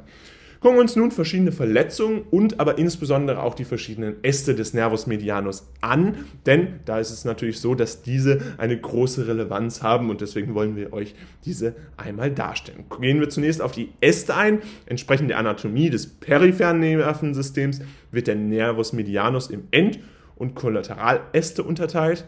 Gucken 0.61 0.77
wir 0.77 0.83
uns 0.83 0.95
nun 0.95 1.11
verschiedene 1.11 1.53
Verletzungen 1.53 2.23
und 2.31 2.61
aber 2.61 2.77
insbesondere 2.77 3.43
auch 3.43 3.55
die 3.55 3.65
verschiedenen 3.65 4.23
Äste 4.23 4.55
des 4.55 4.75
Nervus 4.75 5.07
medianus 5.07 5.67
an, 5.81 6.27
denn 6.45 6.81
da 6.85 7.01
ist 7.01 7.11
es 7.11 7.25
natürlich 7.25 7.61
so, 7.61 7.75
dass 7.75 8.03
diese 8.03 8.43
eine 8.59 8.79
große 8.79 9.27
Relevanz 9.27 9.83
haben 9.83 10.11
und 10.11 10.21
deswegen 10.21 10.55
wollen 10.55 10.77
wir 10.77 10.93
euch 10.93 11.15
diese 11.47 11.77
einmal 11.97 12.31
darstellen. 12.31 12.85
Gehen 13.01 13.21
wir 13.21 13.31
zunächst 13.31 13.63
auf 13.63 13.73
die 13.73 13.89
Äste 14.03 14.37
ein. 14.37 14.59
Entsprechend 14.85 15.31
der 15.31 15.39
Anatomie 15.39 15.89
des 15.89 16.07
peripheren 16.07 16.81
Nervensystems 16.81 17.81
wird 18.11 18.27
der 18.27 18.37
Nervus 18.37 18.93
medianus 18.93 19.49
im 19.49 19.63
End- 19.71 20.01
und 20.37 20.55
Kollateraläste 20.55 21.63
unterteilt 21.63 22.27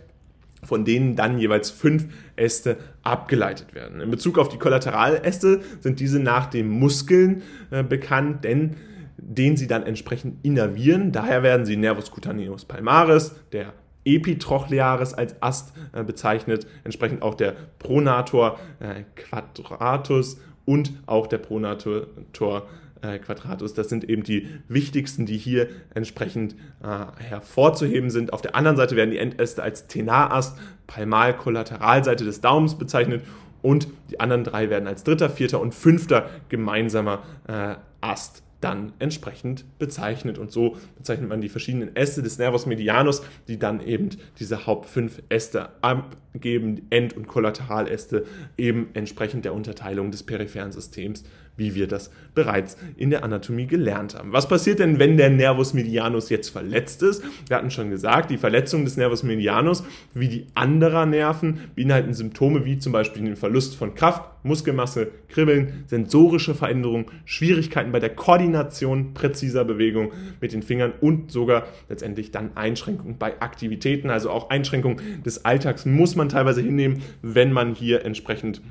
von 0.64 0.84
denen 0.84 1.16
dann 1.16 1.38
jeweils 1.38 1.70
fünf 1.70 2.06
Äste 2.36 2.76
abgeleitet 3.02 3.74
werden. 3.74 4.00
In 4.00 4.10
Bezug 4.10 4.38
auf 4.38 4.48
die 4.48 4.58
Kollateraläste 4.58 5.60
sind 5.80 6.00
diese 6.00 6.20
nach 6.20 6.46
den 6.46 6.68
Muskeln 6.68 7.42
äh, 7.70 7.82
bekannt, 7.82 8.44
denn 8.44 8.76
den 9.16 9.56
sie 9.56 9.66
dann 9.66 9.84
entsprechend 9.84 10.44
innervieren. 10.44 11.12
Daher 11.12 11.42
werden 11.42 11.66
sie 11.66 11.76
Nervus 11.76 12.10
cutaneus 12.10 12.64
palmaris, 12.64 13.34
der 13.52 13.72
Epitrochlearis 14.04 15.14
als 15.14 15.40
Ast 15.42 15.72
äh, 15.92 16.02
bezeichnet, 16.02 16.66
entsprechend 16.84 17.22
auch 17.22 17.34
der 17.34 17.54
Pronator 17.78 18.58
äh, 18.80 19.02
quadratus 19.16 20.40
und 20.64 20.92
auch 21.06 21.26
der 21.26 21.38
Pronator 21.38 22.06
äh, 23.02 23.18
Quadratus. 23.18 23.74
Das 23.74 23.88
sind 23.88 24.08
eben 24.08 24.22
die 24.22 24.48
wichtigsten, 24.68 25.26
die 25.26 25.36
hier 25.36 25.68
entsprechend 25.94 26.54
äh, 26.82 27.22
hervorzuheben 27.22 28.10
sind. 28.10 28.32
Auf 28.32 28.42
der 28.42 28.54
anderen 28.54 28.76
Seite 28.76 28.96
werden 28.96 29.10
die 29.10 29.18
Endäste 29.18 29.62
als 29.62 29.86
Tenarast, 29.86 30.58
Palmal-Kollateralseite 30.86 32.24
des 32.24 32.40
Daumens 32.40 32.76
bezeichnet 32.76 33.22
und 33.60 33.88
die 34.10 34.20
anderen 34.20 34.44
drei 34.44 34.70
werden 34.70 34.88
als 34.88 35.04
dritter, 35.04 35.30
vierter 35.30 35.60
und 35.60 35.74
fünfter 35.74 36.28
gemeinsamer 36.48 37.22
äh, 37.46 37.74
Ast 38.00 38.42
dann 38.62 38.92
entsprechend 38.98 39.64
bezeichnet. 39.78 40.38
Und 40.38 40.52
so 40.52 40.76
bezeichnet 40.96 41.28
man 41.28 41.40
die 41.40 41.48
verschiedenen 41.48 41.94
Äste 41.96 42.22
des 42.22 42.38
Nervus 42.38 42.66
medianus, 42.66 43.22
die 43.48 43.58
dann 43.58 43.84
eben 43.84 44.10
diese 44.38 44.66
Haupt 44.66 44.86
fünf 44.86 45.20
Äste 45.28 45.70
abgeben, 45.82 46.86
End- 46.90 47.16
und 47.16 47.26
Kollateraläste, 47.26 48.24
eben 48.56 48.88
entsprechend 48.94 49.44
der 49.44 49.54
Unterteilung 49.54 50.10
des 50.10 50.22
peripheren 50.22 50.72
Systems 50.72 51.24
wie 51.56 51.74
wir 51.74 51.86
das 51.86 52.10
bereits 52.34 52.76
in 52.96 53.10
der 53.10 53.24
Anatomie 53.24 53.66
gelernt 53.66 54.14
haben. 54.14 54.32
Was 54.32 54.48
passiert 54.48 54.78
denn, 54.78 54.98
wenn 54.98 55.16
der 55.16 55.30
Nervus 55.30 55.74
medianus 55.74 56.30
jetzt 56.30 56.48
verletzt 56.48 57.02
ist? 57.02 57.22
Wir 57.46 57.56
hatten 57.56 57.70
schon 57.70 57.90
gesagt, 57.90 58.30
die 58.30 58.38
Verletzung 58.38 58.84
des 58.84 58.96
Nervus 58.96 59.22
medianus 59.22 59.84
wie 60.14 60.28
die 60.28 60.46
anderer 60.54 61.04
Nerven 61.06 61.60
beinhalten 61.76 62.14
Symptome 62.14 62.64
wie 62.64 62.78
zum 62.78 62.92
Beispiel 62.92 63.22
den 63.22 63.36
Verlust 63.36 63.76
von 63.76 63.94
Kraft, 63.94 64.22
Muskelmasse, 64.44 65.10
Kribbeln, 65.28 65.84
sensorische 65.86 66.54
Veränderungen, 66.54 67.06
Schwierigkeiten 67.24 67.92
bei 67.92 68.00
der 68.00 68.10
Koordination 68.10 69.14
präziser 69.14 69.64
Bewegung 69.64 70.12
mit 70.40 70.52
den 70.52 70.62
Fingern 70.62 70.92
und 71.00 71.30
sogar 71.30 71.66
letztendlich 71.88 72.30
dann 72.30 72.56
Einschränkungen 72.56 73.18
bei 73.18 73.40
Aktivitäten, 73.40 74.10
also 74.10 74.30
auch 74.30 74.50
Einschränkungen 74.50 75.22
des 75.22 75.44
Alltags 75.44 75.86
muss 75.86 76.16
man 76.16 76.28
teilweise 76.28 76.62
hinnehmen, 76.62 77.02
wenn 77.20 77.52
man 77.52 77.74
hier 77.74 78.04
entsprechend 78.04 78.62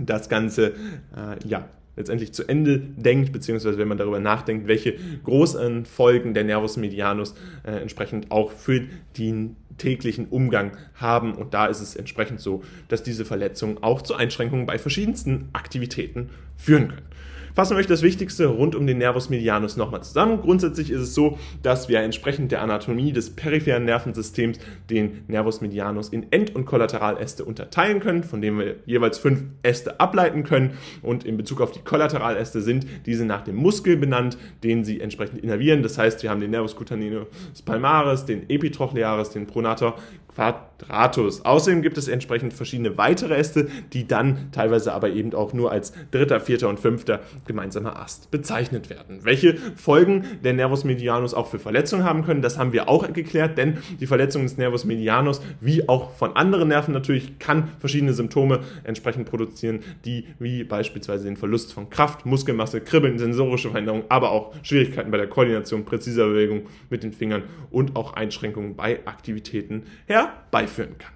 das 0.00 0.28
Ganze 0.28 0.74
äh, 1.16 1.46
ja, 1.46 1.68
letztendlich 1.96 2.32
zu 2.32 2.46
Ende 2.46 2.78
denkt, 2.78 3.32
beziehungsweise 3.32 3.78
wenn 3.78 3.88
man 3.88 3.98
darüber 3.98 4.20
nachdenkt, 4.20 4.68
welche 4.68 4.94
großen 5.24 5.86
Folgen 5.86 6.34
der 6.34 6.44
Nervus 6.44 6.76
medianus 6.76 7.34
äh, 7.64 7.72
entsprechend 7.72 8.30
auch 8.30 8.52
für 8.52 8.82
den 9.18 9.56
täglichen 9.78 10.26
Umgang 10.28 10.72
haben. 10.94 11.34
Und 11.34 11.54
da 11.54 11.66
ist 11.66 11.80
es 11.80 11.96
entsprechend 11.96 12.40
so, 12.40 12.62
dass 12.88 13.02
diese 13.02 13.24
Verletzungen 13.24 13.82
auch 13.82 14.02
zu 14.02 14.14
Einschränkungen 14.14 14.66
bei 14.66 14.78
verschiedensten 14.78 15.48
Aktivitäten 15.52 16.30
führen 16.56 16.88
können. 16.88 17.15
Fassen 17.56 17.74
wir 17.74 17.80
euch 17.80 17.86
das 17.86 18.02
Wichtigste 18.02 18.48
rund 18.48 18.74
um 18.74 18.86
den 18.86 18.98
Nervus 18.98 19.30
medianus 19.30 19.78
nochmal 19.78 20.02
zusammen. 20.02 20.42
Grundsätzlich 20.42 20.90
ist 20.90 21.00
es 21.00 21.14
so, 21.14 21.38
dass 21.62 21.88
wir 21.88 22.00
entsprechend 22.00 22.52
der 22.52 22.60
Anatomie 22.60 23.14
des 23.14 23.30
peripheren 23.34 23.86
Nervensystems 23.86 24.58
den 24.90 25.24
Nervus 25.26 25.62
medianus 25.62 26.10
in 26.10 26.30
End- 26.32 26.54
und 26.54 26.66
Kollateraläste 26.66 27.46
unterteilen 27.46 28.00
können, 28.00 28.24
von 28.24 28.42
denen 28.42 28.58
wir 28.58 28.76
jeweils 28.84 29.16
fünf 29.16 29.44
Äste 29.62 29.98
ableiten 30.00 30.44
können. 30.44 30.76
Und 31.00 31.24
in 31.24 31.38
Bezug 31.38 31.62
auf 31.62 31.72
die 31.72 31.80
Kollateraläste 31.80 32.60
sind 32.60 32.86
diese 33.06 33.24
nach 33.24 33.40
dem 33.40 33.56
Muskel 33.56 33.96
benannt, 33.96 34.36
den 34.62 34.84
sie 34.84 35.00
entsprechend 35.00 35.42
innervieren. 35.42 35.82
Das 35.82 35.96
heißt, 35.96 36.22
wir 36.22 36.28
haben 36.28 36.42
den 36.42 36.50
Nervus 36.50 36.76
cutaneus 36.76 37.26
palmaris, 37.64 38.26
den 38.26 38.50
epitrochlearis, 38.50 39.30
den 39.30 39.46
pronator 39.46 39.96
quadratus. 40.36 41.44
Außerdem 41.44 41.82
gibt 41.82 41.96
es 41.96 42.08
entsprechend 42.08 42.52
verschiedene 42.52 42.98
weitere 42.98 43.34
Äste, 43.34 43.68
die 43.92 44.06
dann 44.06 44.52
teilweise 44.52 44.92
aber 44.92 45.08
eben 45.10 45.34
auch 45.34 45.52
nur 45.54 45.72
als 45.72 45.92
dritter, 46.10 46.40
vierter 46.40 46.68
und 46.68 46.78
fünfter 46.78 47.20
gemeinsamer 47.46 47.98
Ast 47.98 48.30
bezeichnet 48.30 48.90
werden. 48.90 49.20
Welche 49.22 49.56
Folgen 49.76 50.24
der 50.44 50.52
Nervus 50.52 50.84
medianus 50.84 51.32
auch 51.32 51.46
für 51.46 51.58
Verletzungen 51.58 52.04
haben 52.04 52.24
können, 52.24 52.42
das 52.42 52.58
haben 52.58 52.72
wir 52.72 52.88
auch 52.88 53.10
geklärt, 53.12 53.56
denn 53.56 53.78
die 53.98 54.06
Verletzung 54.06 54.42
des 54.42 54.58
Nervus 54.58 54.84
medianus, 54.84 55.40
wie 55.60 55.88
auch 55.88 56.12
von 56.12 56.36
anderen 56.36 56.68
Nerven 56.68 56.92
natürlich, 56.92 57.38
kann 57.38 57.68
verschiedene 57.78 58.12
Symptome 58.12 58.60
entsprechend 58.84 59.28
produzieren, 59.28 59.80
die 60.04 60.26
wie 60.38 60.64
beispielsweise 60.64 61.24
den 61.24 61.36
Verlust 61.36 61.72
von 61.72 61.88
Kraft, 61.88 62.26
Muskelmasse, 62.26 62.82
Kribbeln, 62.82 63.18
sensorische 63.18 63.70
Veränderungen, 63.70 64.04
aber 64.10 64.32
auch 64.32 64.52
Schwierigkeiten 64.62 65.10
bei 65.10 65.16
der 65.16 65.28
Koordination 65.28 65.84
präziser 65.86 66.26
Bewegung 66.26 66.66
mit 66.90 67.02
den 67.02 67.12
Fingern 67.12 67.44
und 67.70 67.96
auch 67.96 68.12
Einschränkungen 68.12 68.76
bei 68.76 69.00
Aktivitäten 69.06 69.84
herbeiführen 70.26 70.98
kann. 70.98 71.12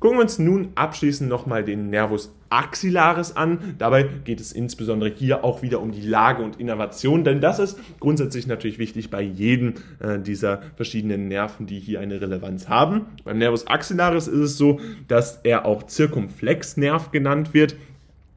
Gucken 0.00 0.18
wir 0.18 0.22
uns 0.22 0.40
nun 0.40 0.72
abschließend 0.74 1.30
nochmal 1.30 1.62
den 1.62 1.88
Nervus 1.88 2.34
axillaris 2.50 3.36
an. 3.36 3.76
Dabei 3.78 4.02
geht 4.02 4.40
es 4.40 4.52
insbesondere 4.52 5.10
hier 5.10 5.44
auch 5.44 5.62
wieder 5.62 5.80
um 5.80 5.92
die 5.92 6.02
Lage 6.02 6.42
und 6.42 6.58
Innervation, 6.58 7.22
denn 7.22 7.40
das 7.40 7.60
ist 7.60 7.78
grundsätzlich 8.00 8.48
natürlich 8.48 8.80
wichtig 8.80 9.10
bei 9.10 9.22
jedem 9.22 9.74
äh, 10.00 10.18
dieser 10.18 10.60
verschiedenen 10.74 11.28
Nerven, 11.28 11.66
die 11.66 11.78
hier 11.78 12.00
eine 12.00 12.20
Relevanz 12.20 12.68
haben. 12.68 13.06
Beim 13.22 13.38
Nervus 13.38 13.68
axillaris 13.68 14.26
ist 14.26 14.40
es 14.40 14.58
so, 14.58 14.80
dass 15.06 15.40
er 15.44 15.64
auch 15.66 15.84
Zirkumflexnerv 15.84 17.12
genannt 17.12 17.54
wird 17.54 17.76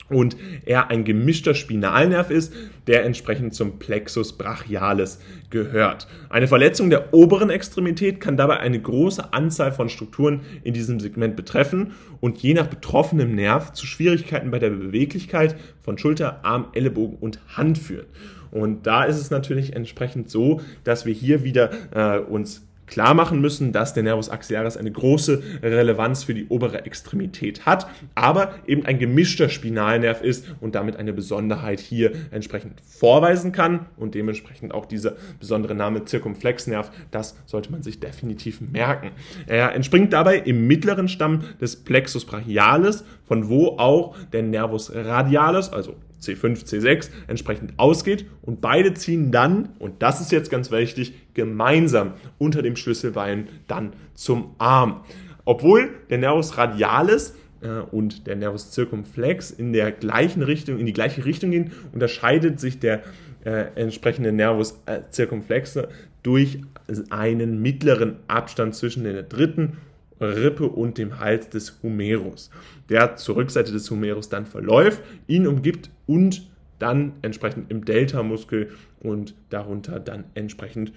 und 0.10 0.38
er 0.66 0.90
ein 0.90 1.04
gemischter 1.04 1.56
Spinalnerv 1.56 2.30
ist, 2.30 2.54
der 2.88 3.04
entsprechend 3.06 3.56
zum 3.56 3.80
Plexus 3.80 4.34
brachialis 4.34 5.20
gehört. 5.50 6.08
Eine 6.30 6.48
Verletzung 6.48 6.90
der 6.90 7.14
oberen 7.14 7.50
Extremität 7.50 8.20
kann 8.20 8.38
dabei 8.38 8.60
eine 8.60 8.80
große 8.80 9.34
Anzahl 9.34 9.72
von 9.72 9.90
Strukturen 9.90 10.42
in 10.64 10.74
diesem 10.74 11.00
Segment 11.00 11.36
betreffen 11.36 11.94
und 12.22 12.38
je 12.38 12.54
nach 12.54 12.68
betroffenem 12.68 13.34
Nerv 13.34 13.74
zu 13.74 13.88
Schwierigkeiten 13.88 14.52
bei 14.52 14.60
der 14.60 14.70
Beweglichkeit 14.70 15.56
von 15.82 15.98
Schulter, 15.98 16.44
Arm, 16.44 16.68
Ellenbogen 16.74 17.18
und 17.18 17.40
Hand 17.56 17.78
führen. 17.78 18.06
Und 18.52 18.88
da 18.88 19.04
ist 19.04 19.18
es 19.18 19.32
natürlich 19.32 19.76
entsprechend 19.76 20.30
so, 20.30 20.62
dass 20.84 21.06
wir 21.06 21.14
hier 21.14 21.44
wieder 21.44 21.72
äh, 21.92 22.20
uns 22.20 22.66
klar 22.88 23.14
machen 23.14 23.42
müssen, 23.42 23.72
dass 23.72 23.94
der 23.94 24.04
Nervus 24.04 24.30
axillaris 24.30 24.78
eine 24.78 24.92
große 24.92 25.42
Relevanz 25.64 26.24
für 26.24 26.34
die 26.34 26.48
obere 26.48 26.86
Extremität 26.86 27.66
hat, 27.66 27.88
aber 28.14 28.56
eben 28.68 28.86
ein 28.86 29.00
gemischter 29.00 29.50
Spinalnerv 29.50 30.22
ist 30.22 30.46
und 30.62 30.76
damit 30.76 30.98
eine 30.98 31.14
Besonderheit 31.14 31.80
hier 31.80 32.12
entsprechend 32.32 32.82
vorweisen 32.82 33.52
kann 33.52 33.88
und 33.98 34.16
dementsprechend 34.16 34.74
auch 34.74 34.86
dieser 34.86 35.14
besondere 35.40 35.76
Name 35.76 36.06
Zirkumflexnerv, 36.06 36.92
das 37.12 37.36
sollte 37.46 37.72
man 37.72 37.84
sich 37.84 38.00
definitiv 38.00 38.62
merken. 38.62 39.12
Er 39.48 39.74
entspringt 39.74 40.14
dabei 40.14 40.38
im 40.38 40.68
mittleren 40.68 41.08
Stamm 41.08 41.44
des 41.60 41.76
Plexus 41.76 42.26
brachialis, 42.26 43.04
von 43.26 43.50
wo 43.50 43.78
auch 43.78 44.16
der 44.32 44.44
Nervus 44.44 44.92
radialis, 44.94 45.70
also 45.70 45.96
C5, 46.26 46.66
C6 46.66 47.10
entsprechend 47.28 47.74
ausgeht 47.78 48.26
und 48.42 48.62
beide 48.62 48.94
ziehen 48.94 49.32
dann, 49.32 49.70
und 49.80 50.02
das 50.02 50.22
ist 50.22 50.32
jetzt 50.32 50.50
ganz 50.50 50.72
wichtig, 50.72 51.14
gemeinsam 51.34 52.14
unter 52.38 52.62
dem 52.62 52.76
Schlüsselbein 52.76 53.48
dann 53.68 53.94
zum 54.14 54.56
Arm. 54.58 55.04
Obwohl 55.46 55.92
der 56.10 56.18
Nervus 56.18 56.58
radialis 56.58 57.36
äh, 57.62 57.68
und 57.92 58.28
der 58.28 58.36
Nervus 58.36 58.72
circumflex 58.74 59.52
in 59.52 59.74
der 59.74 59.92
gleichen 59.92 60.42
Richtung, 60.42 60.80
in 60.80 60.86
die 60.86 60.94
gleiche 60.94 61.26
Richtung 61.26 61.52
gehen, 61.52 61.72
unterscheidet 61.94 62.60
sich 62.60 62.80
der 62.80 63.04
äh, 63.44 63.68
entsprechende 63.76 64.32
Nervus 64.32 64.82
äh, 64.88 65.02
circumflex 65.12 65.80
durch 66.24 66.62
einen 67.10 67.62
mittleren 67.62 68.18
Abstand 68.28 68.76
zwischen 68.76 69.04
der 69.04 69.24
dritten 69.24 69.78
Rippe 70.20 70.68
und 70.68 70.98
dem 70.98 71.20
Hals 71.20 71.50
des 71.50 71.80
Humerus, 71.84 72.50
der 72.90 73.16
zur 73.16 73.36
Rückseite 73.38 73.72
des 73.72 73.90
Humerus 73.92 74.30
dann 74.30 74.46
verläuft, 74.46 75.02
ihn 75.28 75.48
umgibt 75.48 75.90
und 76.08 76.50
dann 76.80 77.14
entsprechend 77.22 77.72
im 77.72 77.86
Delta-Muskel 77.86 78.70
und 79.00 79.36
darunter 79.50 80.00
dann 80.00 80.26
entsprechend 80.34 80.92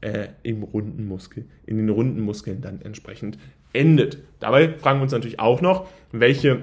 äh, 0.00 0.28
im 0.42 0.62
runden 0.62 1.06
Muskel, 1.06 1.46
in 1.66 1.76
den 1.78 1.88
runden 1.88 2.20
Muskeln 2.20 2.60
dann 2.60 2.80
entsprechend 2.80 3.38
endet. 3.72 4.18
Dabei 4.40 4.74
fragen 4.78 5.00
wir 5.00 5.04
uns 5.04 5.12
natürlich 5.12 5.40
auch 5.40 5.60
noch, 5.60 5.88
welche 6.12 6.62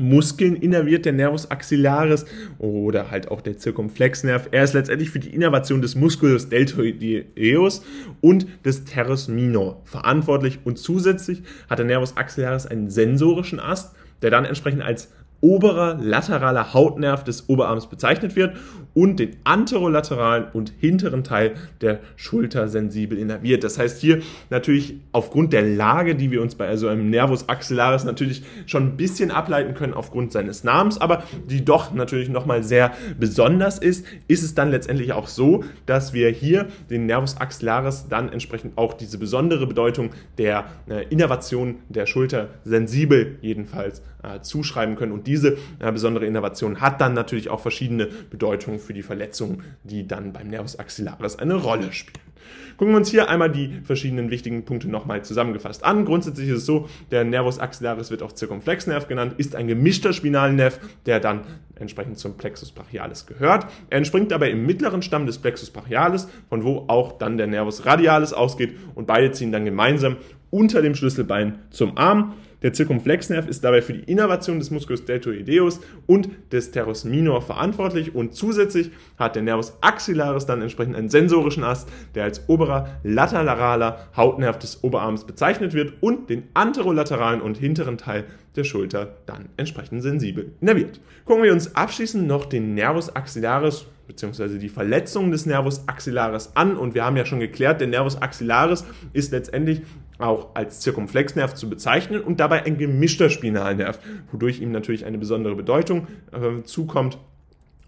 Muskeln 0.00 0.56
innerviert 0.56 1.04
der 1.04 1.12
Nervus 1.12 1.50
axillaris 1.50 2.24
oder 2.58 3.10
halt 3.10 3.30
auch 3.30 3.40
der 3.40 3.58
Zirkumflexnerv. 3.58 4.48
Er 4.50 4.64
ist 4.64 4.74
letztendlich 4.74 5.10
für 5.10 5.20
die 5.20 5.34
Innervation 5.34 5.82
des 5.82 5.94
Musculus 5.94 6.48
deltoideus 6.48 7.82
und 8.20 8.46
des 8.64 8.84
Teres 8.84 9.28
minor 9.28 9.80
verantwortlich 9.84 10.58
und 10.64 10.78
zusätzlich 10.78 11.42
hat 11.68 11.78
der 11.78 11.86
Nervus 11.86 12.16
axillaris 12.16 12.66
einen 12.66 12.90
sensorischen 12.90 13.60
Ast, 13.60 13.94
der 14.22 14.30
dann 14.30 14.44
entsprechend 14.44 14.82
als 14.82 15.12
oberer 15.40 15.98
lateraler 16.00 16.74
Hautnerv 16.74 17.24
des 17.24 17.48
Oberarms 17.48 17.86
bezeichnet 17.86 18.36
wird 18.36 18.56
und 18.94 19.18
den 19.20 19.36
anterolateralen 19.44 20.46
und 20.52 20.72
hinteren 20.80 21.24
Teil 21.24 21.54
der 21.80 22.00
Schulter 22.16 22.68
sensibel 22.68 23.18
innerviert. 23.18 23.64
Das 23.64 23.78
heißt 23.78 24.00
hier 24.00 24.20
natürlich 24.50 24.96
aufgrund 25.12 25.52
der 25.52 25.62
Lage, 25.62 26.14
die 26.14 26.30
wir 26.30 26.42
uns 26.42 26.54
bei 26.54 26.76
so 26.76 26.88
einem 26.88 27.10
Nervus 27.10 27.48
axillaris 27.48 28.04
natürlich 28.04 28.42
schon 28.66 28.88
ein 28.88 28.96
bisschen 28.96 29.30
ableiten 29.30 29.74
können 29.74 29.94
aufgrund 29.94 30.32
seines 30.32 30.64
Namens, 30.64 31.00
aber 31.00 31.22
die 31.48 31.64
doch 31.64 31.92
natürlich 31.92 32.28
nochmal 32.28 32.62
sehr 32.62 32.92
besonders 33.18 33.78
ist, 33.78 34.04
ist 34.28 34.42
es 34.42 34.54
dann 34.54 34.70
letztendlich 34.70 35.12
auch 35.12 35.28
so, 35.28 35.64
dass 35.86 36.12
wir 36.12 36.30
hier 36.30 36.68
den 36.90 37.06
Nervus 37.06 37.36
axillaris 37.36 38.06
dann 38.08 38.32
entsprechend 38.32 38.76
auch 38.76 38.94
diese 38.94 39.18
besondere 39.18 39.66
Bedeutung 39.66 40.10
der 40.38 40.66
äh, 40.88 41.04
Innervation 41.08 41.76
der 41.88 42.06
Schulter 42.06 42.48
sensibel 42.64 43.38
jedenfalls 43.40 44.02
äh, 44.22 44.40
zuschreiben 44.40 44.96
können 44.96 45.12
und 45.12 45.26
diese 45.26 45.56
äh, 45.78 45.92
besondere 45.92 46.26
Innovation 46.26 46.80
hat 46.80 47.00
dann 47.00 47.14
natürlich 47.14 47.50
auch 47.50 47.60
verschiedene 47.60 48.08
Bedeutungen 48.30 48.79
für 48.80 48.92
die 48.92 49.02
Verletzungen, 49.02 49.62
die 49.84 50.06
dann 50.06 50.32
beim 50.32 50.48
Nervus 50.48 50.78
axillaris 50.78 51.36
eine 51.36 51.54
Rolle 51.54 51.92
spielen. 51.92 52.30
Gucken 52.76 52.94
wir 52.94 52.98
uns 52.98 53.10
hier 53.10 53.28
einmal 53.28 53.50
die 53.50 53.80
verschiedenen 53.84 54.30
wichtigen 54.30 54.64
Punkte 54.64 54.88
nochmal 54.88 55.22
zusammengefasst 55.22 55.84
an. 55.84 56.04
Grundsätzlich 56.04 56.48
ist 56.48 56.58
es 56.58 56.66
so, 56.66 56.88
der 57.10 57.24
Nervus 57.24 57.58
axillaris 57.58 58.10
wird 58.10 58.22
auch 58.22 58.32
Zirkumflexnerv 58.32 59.06
genannt, 59.06 59.34
ist 59.36 59.54
ein 59.54 59.68
gemischter 59.68 60.12
Spinalnerv, 60.12 60.80
der 61.06 61.20
dann 61.20 61.42
entsprechend 61.74 62.18
zum 62.18 62.36
Plexus 62.36 62.72
brachialis 62.72 63.26
gehört. 63.26 63.66
Er 63.90 63.98
entspringt 63.98 64.30
dabei 64.30 64.50
im 64.50 64.64
mittleren 64.64 65.02
Stamm 65.02 65.26
des 65.26 65.38
Plexus 65.38 65.70
brachialis, 65.70 66.28
von 66.48 66.64
wo 66.64 66.84
auch 66.88 67.18
dann 67.18 67.36
der 67.36 67.46
Nervus 67.46 67.84
radialis 67.86 68.32
ausgeht 68.32 68.74
und 68.94 69.06
beide 69.06 69.30
ziehen 69.32 69.52
dann 69.52 69.64
gemeinsam 69.64 70.16
unter 70.50 70.82
dem 70.82 70.94
Schlüsselbein 70.94 71.58
zum 71.70 71.96
Arm. 71.96 72.34
Der 72.62 72.72
Zirkumflexnerv 72.72 73.48
ist 73.48 73.64
dabei 73.64 73.80
für 73.80 73.94
die 73.94 74.10
Innervation 74.10 74.58
des 74.58 74.70
Musculus 74.70 75.04
deltoideus 75.04 75.80
und 76.06 76.28
des 76.52 76.70
Teres 76.70 77.04
minor 77.04 77.40
verantwortlich 77.40 78.14
und 78.14 78.34
zusätzlich 78.34 78.90
hat 79.18 79.34
der 79.34 79.42
Nervus 79.42 79.74
axillaris 79.80 80.46
dann 80.46 80.60
entsprechend 80.60 80.96
einen 80.96 81.08
sensorischen 81.08 81.64
Ast, 81.64 81.88
der 82.14 82.24
als 82.24 82.48
oberer 82.48 83.00
lateraler 83.02 84.08
Hautnerv 84.16 84.58
des 84.58 84.84
Oberarms 84.84 85.24
bezeichnet 85.24 85.72
wird 85.72 85.94
und 86.00 86.28
den 86.28 86.44
anterolateralen 86.54 87.40
und 87.40 87.56
hinteren 87.56 87.96
Teil 87.96 88.24
der 88.56 88.64
Schulter 88.64 89.16
dann 89.26 89.48
entsprechend 89.56 90.02
sensibel 90.02 90.52
innerviert. 90.60 91.00
Gucken 91.24 91.44
wir 91.44 91.52
uns 91.52 91.74
abschließend 91.74 92.26
noch 92.26 92.46
den 92.46 92.74
Nervus 92.74 93.14
axillaris 93.14 93.86
bzw. 94.08 94.58
die 94.58 94.68
Verletzung 94.68 95.30
des 95.30 95.46
Nervus 95.46 95.86
axillaris 95.86 96.50
an 96.54 96.76
und 96.76 96.94
wir 96.94 97.04
haben 97.04 97.16
ja 97.16 97.24
schon 97.24 97.40
geklärt, 97.40 97.80
der 97.80 97.88
Nervus 97.88 98.20
axillaris 98.20 98.84
ist 99.12 99.32
letztendlich 99.32 99.82
auch 100.22 100.54
als 100.54 100.80
Zirkumflexnerv 100.80 101.54
zu 101.54 101.68
bezeichnen 101.68 102.20
und 102.20 102.40
dabei 102.40 102.64
ein 102.64 102.78
gemischter 102.78 103.30
Spinalnerv, 103.30 103.98
wodurch 104.30 104.60
ihm 104.60 104.72
natürlich 104.72 105.04
eine 105.04 105.18
besondere 105.18 105.56
Bedeutung 105.56 106.06
äh, 106.32 106.62
zukommt 106.62 107.18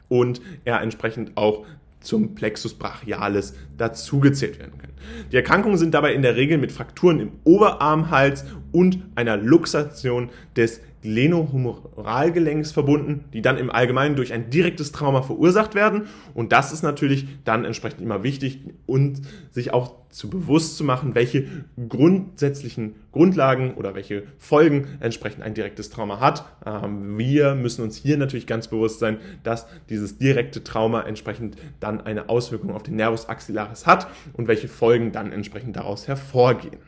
und 0.09 0.41
er 0.65 0.81
entsprechend 0.81 1.37
auch 1.37 1.65
zum 2.01 2.35
Plexus 2.35 2.75
brachialis 2.75 3.55
dazugezählt 3.79 4.59
werden 4.59 4.79
kann. 4.79 4.91
Die 5.31 5.37
Erkrankungen 5.37 5.79
sind 5.79 5.95
dabei 5.95 6.15
in 6.15 6.23
der 6.23 6.37
Regel 6.37 6.59
mit 6.59 6.73
Frakturen 6.73 7.21
im 7.21 7.33
Oberarmhals 7.45 8.45
und 8.73 8.99
einer 9.15 9.37
Luxation 9.37 10.31
des 10.57 10.81
Glenohumoralgelenks 11.03 12.73
verbunden, 12.73 13.25
die 13.33 13.43
dann 13.43 13.59
im 13.59 13.71
Allgemeinen 13.71 14.17
durch 14.17 14.33
ein 14.33 14.51
direktes 14.51 14.93
Trauma 14.93 15.23
verursacht 15.23 15.75
werden. 15.75 16.07
Und 16.33 16.53
das 16.53 16.73
ist 16.73 16.83
natürlich 16.83 17.27
dann 17.45 17.65
entsprechend 17.65 18.01
immer 18.01 18.23
wichtig 18.23 18.61
und 18.87 19.21
sich 19.51 19.73
auch 19.73 20.03
zu 20.13 20.29
bewusst 20.29 20.77
zu 20.77 20.85
machen, 20.85 21.15
welche 21.15 21.47
grundsätzlichen 21.89 22.95
Grundlagen 23.13 23.75
oder 23.75 23.95
welche 23.95 24.25
Folgen 24.39 24.87
entsprechend 25.01 25.43
ein 25.43 25.55
direktes 25.55 25.91
Trauma 25.91 26.21
hat. 26.21 26.45
Ähm, 26.65 27.19
wir 27.19 27.55
müssen 27.55 27.83
uns 27.83 27.97
hier 27.97 28.19
natürlich 28.19 28.47
ganz 28.47 28.69
bewusst 28.69 29.01
sein, 29.01 29.19
dass 29.43 29.67
dieses 29.89 30.19
direkte 30.19 30.63
Trauma 30.63 31.03
entsprechend 31.03 31.57
dann 31.81 32.01
eine 32.01 32.29
Auswirkung 32.29 32.73
auf 32.73 32.83
den 32.83 32.97
Nervus 32.97 33.29
axillaris 33.29 33.87
hat 33.87 34.07
und 34.35 34.49
welche 34.49 34.69
Folgen 34.69 35.13
dann 35.13 35.33
entsprechend 35.33 35.77
daraus 35.77 36.07
hervorgehen. 36.07 36.79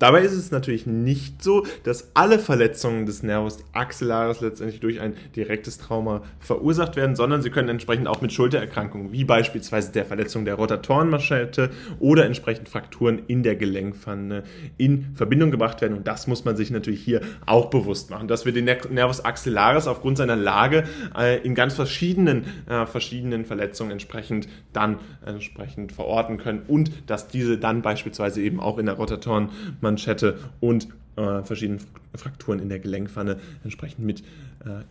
Dabei 0.00 0.22
ist 0.22 0.32
es 0.32 0.50
natürlich 0.50 0.86
nicht 0.86 1.42
so, 1.42 1.66
dass 1.84 2.12
alle 2.14 2.38
Verletzungen 2.38 3.04
des 3.04 3.22
Nervus 3.22 3.58
axillaris 3.74 4.40
letztendlich 4.40 4.80
durch 4.80 4.98
ein 4.98 5.12
direktes 5.36 5.76
Trauma 5.76 6.22
verursacht 6.38 6.96
werden, 6.96 7.14
sondern 7.14 7.42
sie 7.42 7.50
können 7.50 7.68
entsprechend 7.68 8.08
auch 8.08 8.22
mit 8.22 8.32
Schultererkrankungen, 8.32 9.12
wie 9.12 9.24
beispielsweise 9.24 9.92
der 9.92 10.06
Verletzung 10.06 10.46
der 10.46 10.54
Rotatorenmanschette 10.54 11.68
oder 11.98 12.24
entsprechend 12.24 12.70
Frakturen 12.70 13.20
in 13.26 13.42
der 13.42 13.56
Gelenkpfanne 13.56 14.44
in 14.78 15.14
Verbindung 15.14 15.50
gebracht 15.50 15.82
werden. 15.82 15.98
Und 15.98 16.08
das 16.08 16.26
muss 16.26 16.46
man 16.46 16.56
sich 16.56 16.70
natürlich 16.70 17.02
hier 17.02 17.20
auch 17.44 17.66
bewusst 17.66 18.08
machen, 18.08 18.26
dass 18.26 18.46
wir 18.46 18.54
den 18.54 18.64
Nervus 18.64 19.22
axillaris 19.22 19.86
aufgrund 19.86 20.16
seiner 20.16 20.36
Lage 20.36 20.84
äh, 21.14 21.42
in 21.42 21.54
ganz 21.54 21.74
verschiedenen, 21.74 22.46
äh, 22.66 22.86
verschiedenen 22.86 23.44
Verletzungen 23.44 23.90
entsprechend 23.90 24.48
dann 24.72 24.98
entsprechend 25.26 25.92
verorten 25.92 26.38
können 26.38 26.62
und 26.68 26.90
dass 27.06 27.28
diese 27.28 27.58
dann 27.58 27.82
beispielsweise 27.82 28.40
eben 28.40 28.60
auch 28.60 28.78
in 28.78 28.86
der 28.86 28.94
Rotatorenmanschette 28.94 29.89
Manschette 29.90 30.38
und 30.60 30.88
äh, 31.16 31.42
verschiedenen 31.42 31.80
Frakturen 32.14 32.60
in 32.60 32.68
der 32.68 32.78
Gelenkpfanne 32.78 33.38
entsprechend 33.64 34.06
mit 34.06 34.22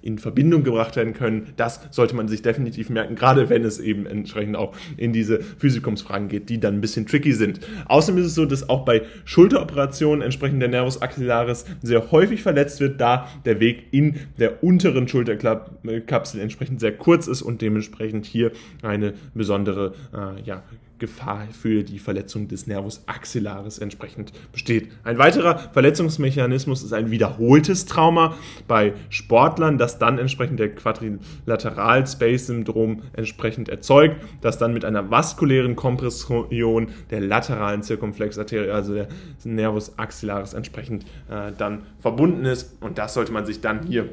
in 0.02 0.18
Verbindung 0.18 0.64
gebracht 0.64 0.96
werden 0.96 1.14
können. 1.14 1.54
Das 1.56 1.80
sollte 1.92 2.16
man 2.16 2.28
sich 2.28 2.42
definitiv 2.42 2.90
merken, 2.90 3.16
gerade 3.16 3.50
wenn 3.50 3.64
es 3.64 3.80
eben 3.80 4.08
entsprechend 4.08 4.56
auch 4.56 4.76
in 4.98 5.14
diese 5.14 5.42
Physikumsfragen 5.42 6.28
geht, 6.28 6.50
die 6.50 6.60
dann 6.60 6.76
ein 6.76 6.82
bisschen 6.82 7.06
tricky 7.06 7.34
sind. 7.34 7.60
Außerdem 7.86 8.20
ist 8.20 8.28
es 8.28 8.36
so, 8.36 8.46
dass 8.46 8.68
auch 8.68 8.84
bei 8.84 9.04
Schulteroperationen 9.26 10.24
entsprechend 10.24 10.62
der 10.62 10.70
Nervus 10.70 11.02
axillaris 11.02 11.66
sehr 11.84 12.12
häufig 12.12 12.42
verletzt 12.42 12.80
wird, 12.80 13.00
da 13.00 13.28
der 13.46 13.60
Weg 13.60 13.86
in 13.92 14.16
der 14.40 14.64
unteren 14.64 15.08
Schulterkapsel 15.08 16.42
entsprechend 16.42 16.80
sehr 16.80 16.98
kurz 16.98 17.28
ist 17.28 17.44
und 17.44 17.62
dementsprechend 17.62 18.26
hier 18.26 18.52
eine 18.82 19.14
besondere 19.36 19.94
äh, 20.14 20.42
ja, 20.42 20.64
Gefahr 21.00 21.48
für 21.52 21.84
die 21.84 21.98
Verletzung 21.98 22.48
des 22.48 22.68
Nervus 22.68 23.04
axillaris 23.08 23.80
entsprechend 23.80 24.32
besteht. 24.52 24.90
Ein 25.04 25.18
weiterer 25.18 25.58
Verletzungsmechanismus 25.58 26.84
ist 26.84 26.94
ein 26.94 27.10
wiederholtes 27.10 27.86
Trauma 27.86 28.36
bei 28.68 28.94
Sportlern, 29.10 29.59
das 29.78 30.00
dann 30.00 30.18
entsprechend 30.18 30.60
der 30.60 30.74
Quadrilateral-Space-Syndrom 30.76 33.04
entsprechend 33.14 33.70
erzeugt, 33.70 34.26
das 34.42 34.58
dann 34.58 34.74
mit 34.74 34.84
einer 34.86 35.12
vaskulären 35.12 35.76
Kompression 35.76 36.88
der 37.12 37.22
lateralen 37.22 37.84
Zirkumflexarterie, 37.84 38.72
also 38.72 38.96
der 38.96 39.08
Nervus 39.44 39.98
axillaris 39.98 40.54
entsprechend 40.54 41.04
äh, 41.30 41.52
dann 41.58 41.84
verbunden 42.00 42.46
ist. 42.46 42.82
Und 42.82 42.98
das 42.98 43.14
sollte 43.14 43.32
man 43.32 43.46
sich 43.46 43.62
dann 43.62 43.86
hier 43.86 44.10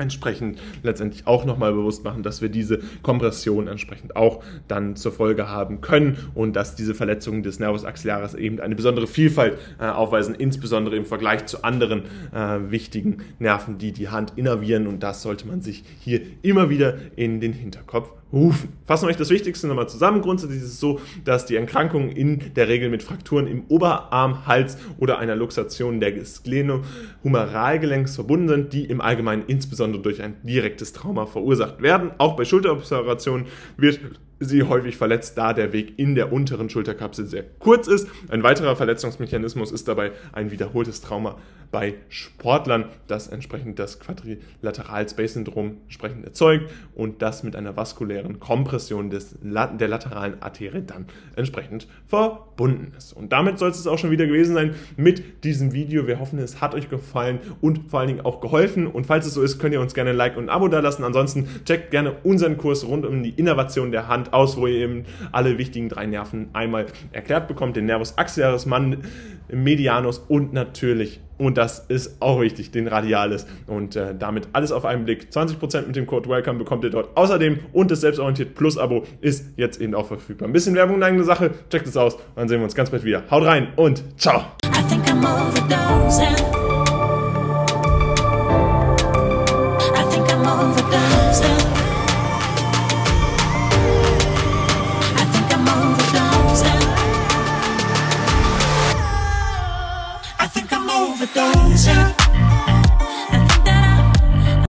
entsprechend 0.00 0.60
letztendlich 0.82 1.26
auch 1.26 1.44
nochmal 1.44 1.72
bewusst 1.72 2.04
machen, 2.04 2.22
dass 2.22 2.42
wir 2.42 2.48
diese 2.48 2.80
Kompression 3.02 3.68
entsprechend 3.68 4.16
auch 4.16 4.42
dann 4.68 4.96
zur 4.96 5.12
Folge 5.12 5.48
haben 5.48 5.80
können 5.80 6.18
und 6.34 6.56
dass 6.56 6.74
diese 6.74 6.94
Verletzungen 6.94 7.42
des 7.42 7.58
Nervus 7.58 7.84
axillaris 7.84 8.34
eben 8.34 8.60
eine 8.60 8.74
besondere 8.74 9.06
Vielfalt 9.06 9.58
äh, 9.78 9.84
aufweisen, 9.86 10.34
insbesondere 10.34 10.96
im 10.96 11.04
Vergleich 11.04 11.46
zu 11.46 11.62
anderen 11.62 12.02
äh, 12.32 12.70
wichtigen 12.70 13.18
Nerven, 13.38 13.78
die 13.78 13.92
die 13.92 14.08
Hand 14.08 14.32
innervieren. 14.36 14.86
Und 14.86 15.02
das 15.02 15.22
sollte 15.22 15.46
man 15.46 15.60
sich 15.60 15.84
hier 16.00 16.20
immer 16.42 16.70
wieder 16.70 16.96
in 17.16 17.40
den 17.40 17.52
Hinterkopf 17.52 18.12
rufen. 18.32 18.72
Fassen 18.86 19.06
wir 19.06 19.10
euch 19.10 19.16
das 19.16 19.30
Wichtigste 19.30 19.66
nochmal 19.66 19.88
zusammen. 19.88 20.20
Grundsätzlich 20.22 20.58
ist 20.58 20.68
es 20.68 20.80
so, 20.80 21.00
dass 21.24 21.46
die 21.46 21.56
Erkrankungen 21.56 22.10
in 22.10 22.54
der 22.54 22.68
Regel 22.68 22.88
mit 22.90 23.02
Frakturen 23.02 23.46
im 23.46 23.64
Oberarm, 23.68 24.46
Hals 24.46 24.78
oder 24.98 25.18
einer 25.18 25.36
Luxation 25.36 26.00
der 26.00 26.24
Sklenohumeralgelenks 26.24 28.14
verbunden 28.14 28.48
sind, 28.48 28.72
die 28.72 28.84
im 28.84 29.00
Allgemeinen 29.00 29.44
insbesondere 29.46 30.02
durch 30.02 30.22
ein 30.22 30.36
direktes 30.42 30.92
Trauma 30.92 31.26
verursacht 31.26 31.82
werden. 31.82 32.12
Auch 32.18 32.36
bei 32.36 32.44
Schulteroperationen 32.44 33.46
wird 33.76 34.00
sie 34.40 34.62
häufig 34.62 34.96
verletzt, 34.96 35.36
da 35.38 35.52
der 35.52 35.72
Weg 35.72 35.98
in 35.98 36.14
der 36.14 36.32
unteren 36.32 36.70
Schulterkapsel 36.70 37.26
sehr 37.26 37.44
kurz 37.58 37.86
ist. 37.86 38.08
Ein 38.28 38.42
weiterer 38.42 38.74
Verletzungsmechanismus 38.74 39.70
ist 39.70 39.86
dabei 39.86 40.12
ein 40.32 40.50
wiederholtes 40.50 41.02
Trauma 41.02 41.36
bei 41.70 41.94
Sportlern, 42.08 42.86
das 43.06 43.28
entsprechend 43.28 43.78
das 43.78 44.00
Quadrilateral-Space-Syndrom 44.00 45.76
entsprechend 45.84 46.24
erzeugt 46.24 46.70
und 46.94 47.22
das 47.22 47.44
mit 47.44 47.54
einer 47.54 47.76
vaskulären 47.76 48.40
Kompression 48.40 49.10
des, 49.10 49.36
der 49.42 49.88
lateralen 49.88 50.42
Arterie 50.42 50.82
dann 50.84 51.06
entsprechend 51.36 51.86
verbunden 52.08 52.92
ist. 52.96 53.12
Und 53.12 53.32
damit 53.32 53.58
soll 53.58 53.70
es 53.70 53.86
auch 53.86 53.98
schon 53.98 54.10
wieder 54.10 54.26
gewesen 54.26 54.54
sein 54.54 54.74
mit 54.96 55.44
diesem 55.44 55.72
Video. 55.72 56.06
Wir 56.06 56.18
hoffen, 56.18 56.38
es 56.40 56.60
hat 56.60 56.74
euch 56.74 56.88
gefallen 56.88 57.38
und 57.60 57.88
vor 57.88 58.00
allen 58.00 58.08
Dingen 58.08 58.22
auch 58.22 58.40
geholfen. 58.40 58.86
Und 58.86 59.06
falls 59.06 59.26
es 59.26 59.34
so 59.34 59.42
ist, 59.42 59.58
könnt 59.58 59.72
ihr 59.72 59.80
uns 59.80 59.94
gerne 59.94 60.10
ein 60.10 60.16
Like 60.16 60.36
und 60.36 60.44
ein 60.44 60.50
Abo 60.50 60.66
da 60.66 60.80
lassen. 60.80 61.04
Ansonsten 61.04 61.48
checkt 61.64 61.90
gerne 61.92 62.16
unseren 62.24 62.56
Kurs 62.56 62.86
rund 62.86 63.06
um 63.06 63.22
die 63.22 63.30
Innovation 63.30 63.92
der 63.92 64.08
Hand 64.08 64.29
aus, 64.32 64.56
wo 64.56 64.66
ihr 64.66 64.76
eben 64.76 65.04
alle 65.32 65.58
wichtigen 65.58 65.88
drei 65.88 66.06
Nerven 66.06 66.48
einmal 66.52 66.86
erklärt 67.12 67.48
bekommt. 67.48 67.76
Den 67.76 67.86
Nervus 67.86 68.16
axillaris, 68.18 68.66
medianus 69.52 70.18
und 70.28 70.52
natürlich, 70.52 71.20
und 71.38 71.56
das 71.56 71.80
ist 71.88 72.20
auch 72.20 72.40
wichtig, 72.40 72.70
den 72.70 72.86
Radialis. 72.86 73.46
Und 73.66 73.96
äh, 73.96 74.14
damit 74.16 74.48
alles 74.52 74.72
auf 74.72 74.84
einen 74.84 75.04
Blick. 75.04 75.28
20% 75.30 75.86
mit 75.86 75.96
dem 75.96 76.06
Code 76.06 76.28
WELCOME 76.28 76.58
bekommt 76.58 76.84
ihr 76.84 76.90
dort 76.90 77.16
außerdem 77.16 77.60
und 77.72 77.90
das 77.90 78.02
Selbstorientiert 78.02 78.54
Plus 78.54 78.78
Abo 78.78 79.04
ist 79.20 79.46
jetzt 79.56 79.80
eben 79.80 79.94
auch 79.94 80.06
verfügbar. 80.06 80.48
Ein 80.48 80.52
bisschen 80.52 80.74
Werbung, 80.74 80.96
eine 80.96 81.06
eigene 81.06 81.24
Sache. 81.24 81.50
Checkt 81.70 81.86
es 81.86 81.96
aus 81.96 82.18
dann 82.36 82.48
sehen 82.48 82.58
wir 82.58 82.64
uns 82.64 82.74
ganz 82.74 82.90
bald 82.90 83.04
wieder. 83.04 83.24
Haut 83.30 83.44
rein 83.44 83.68
und 83.76 84.02
ciao! 84.18 84.42
attention. 101.80 102.19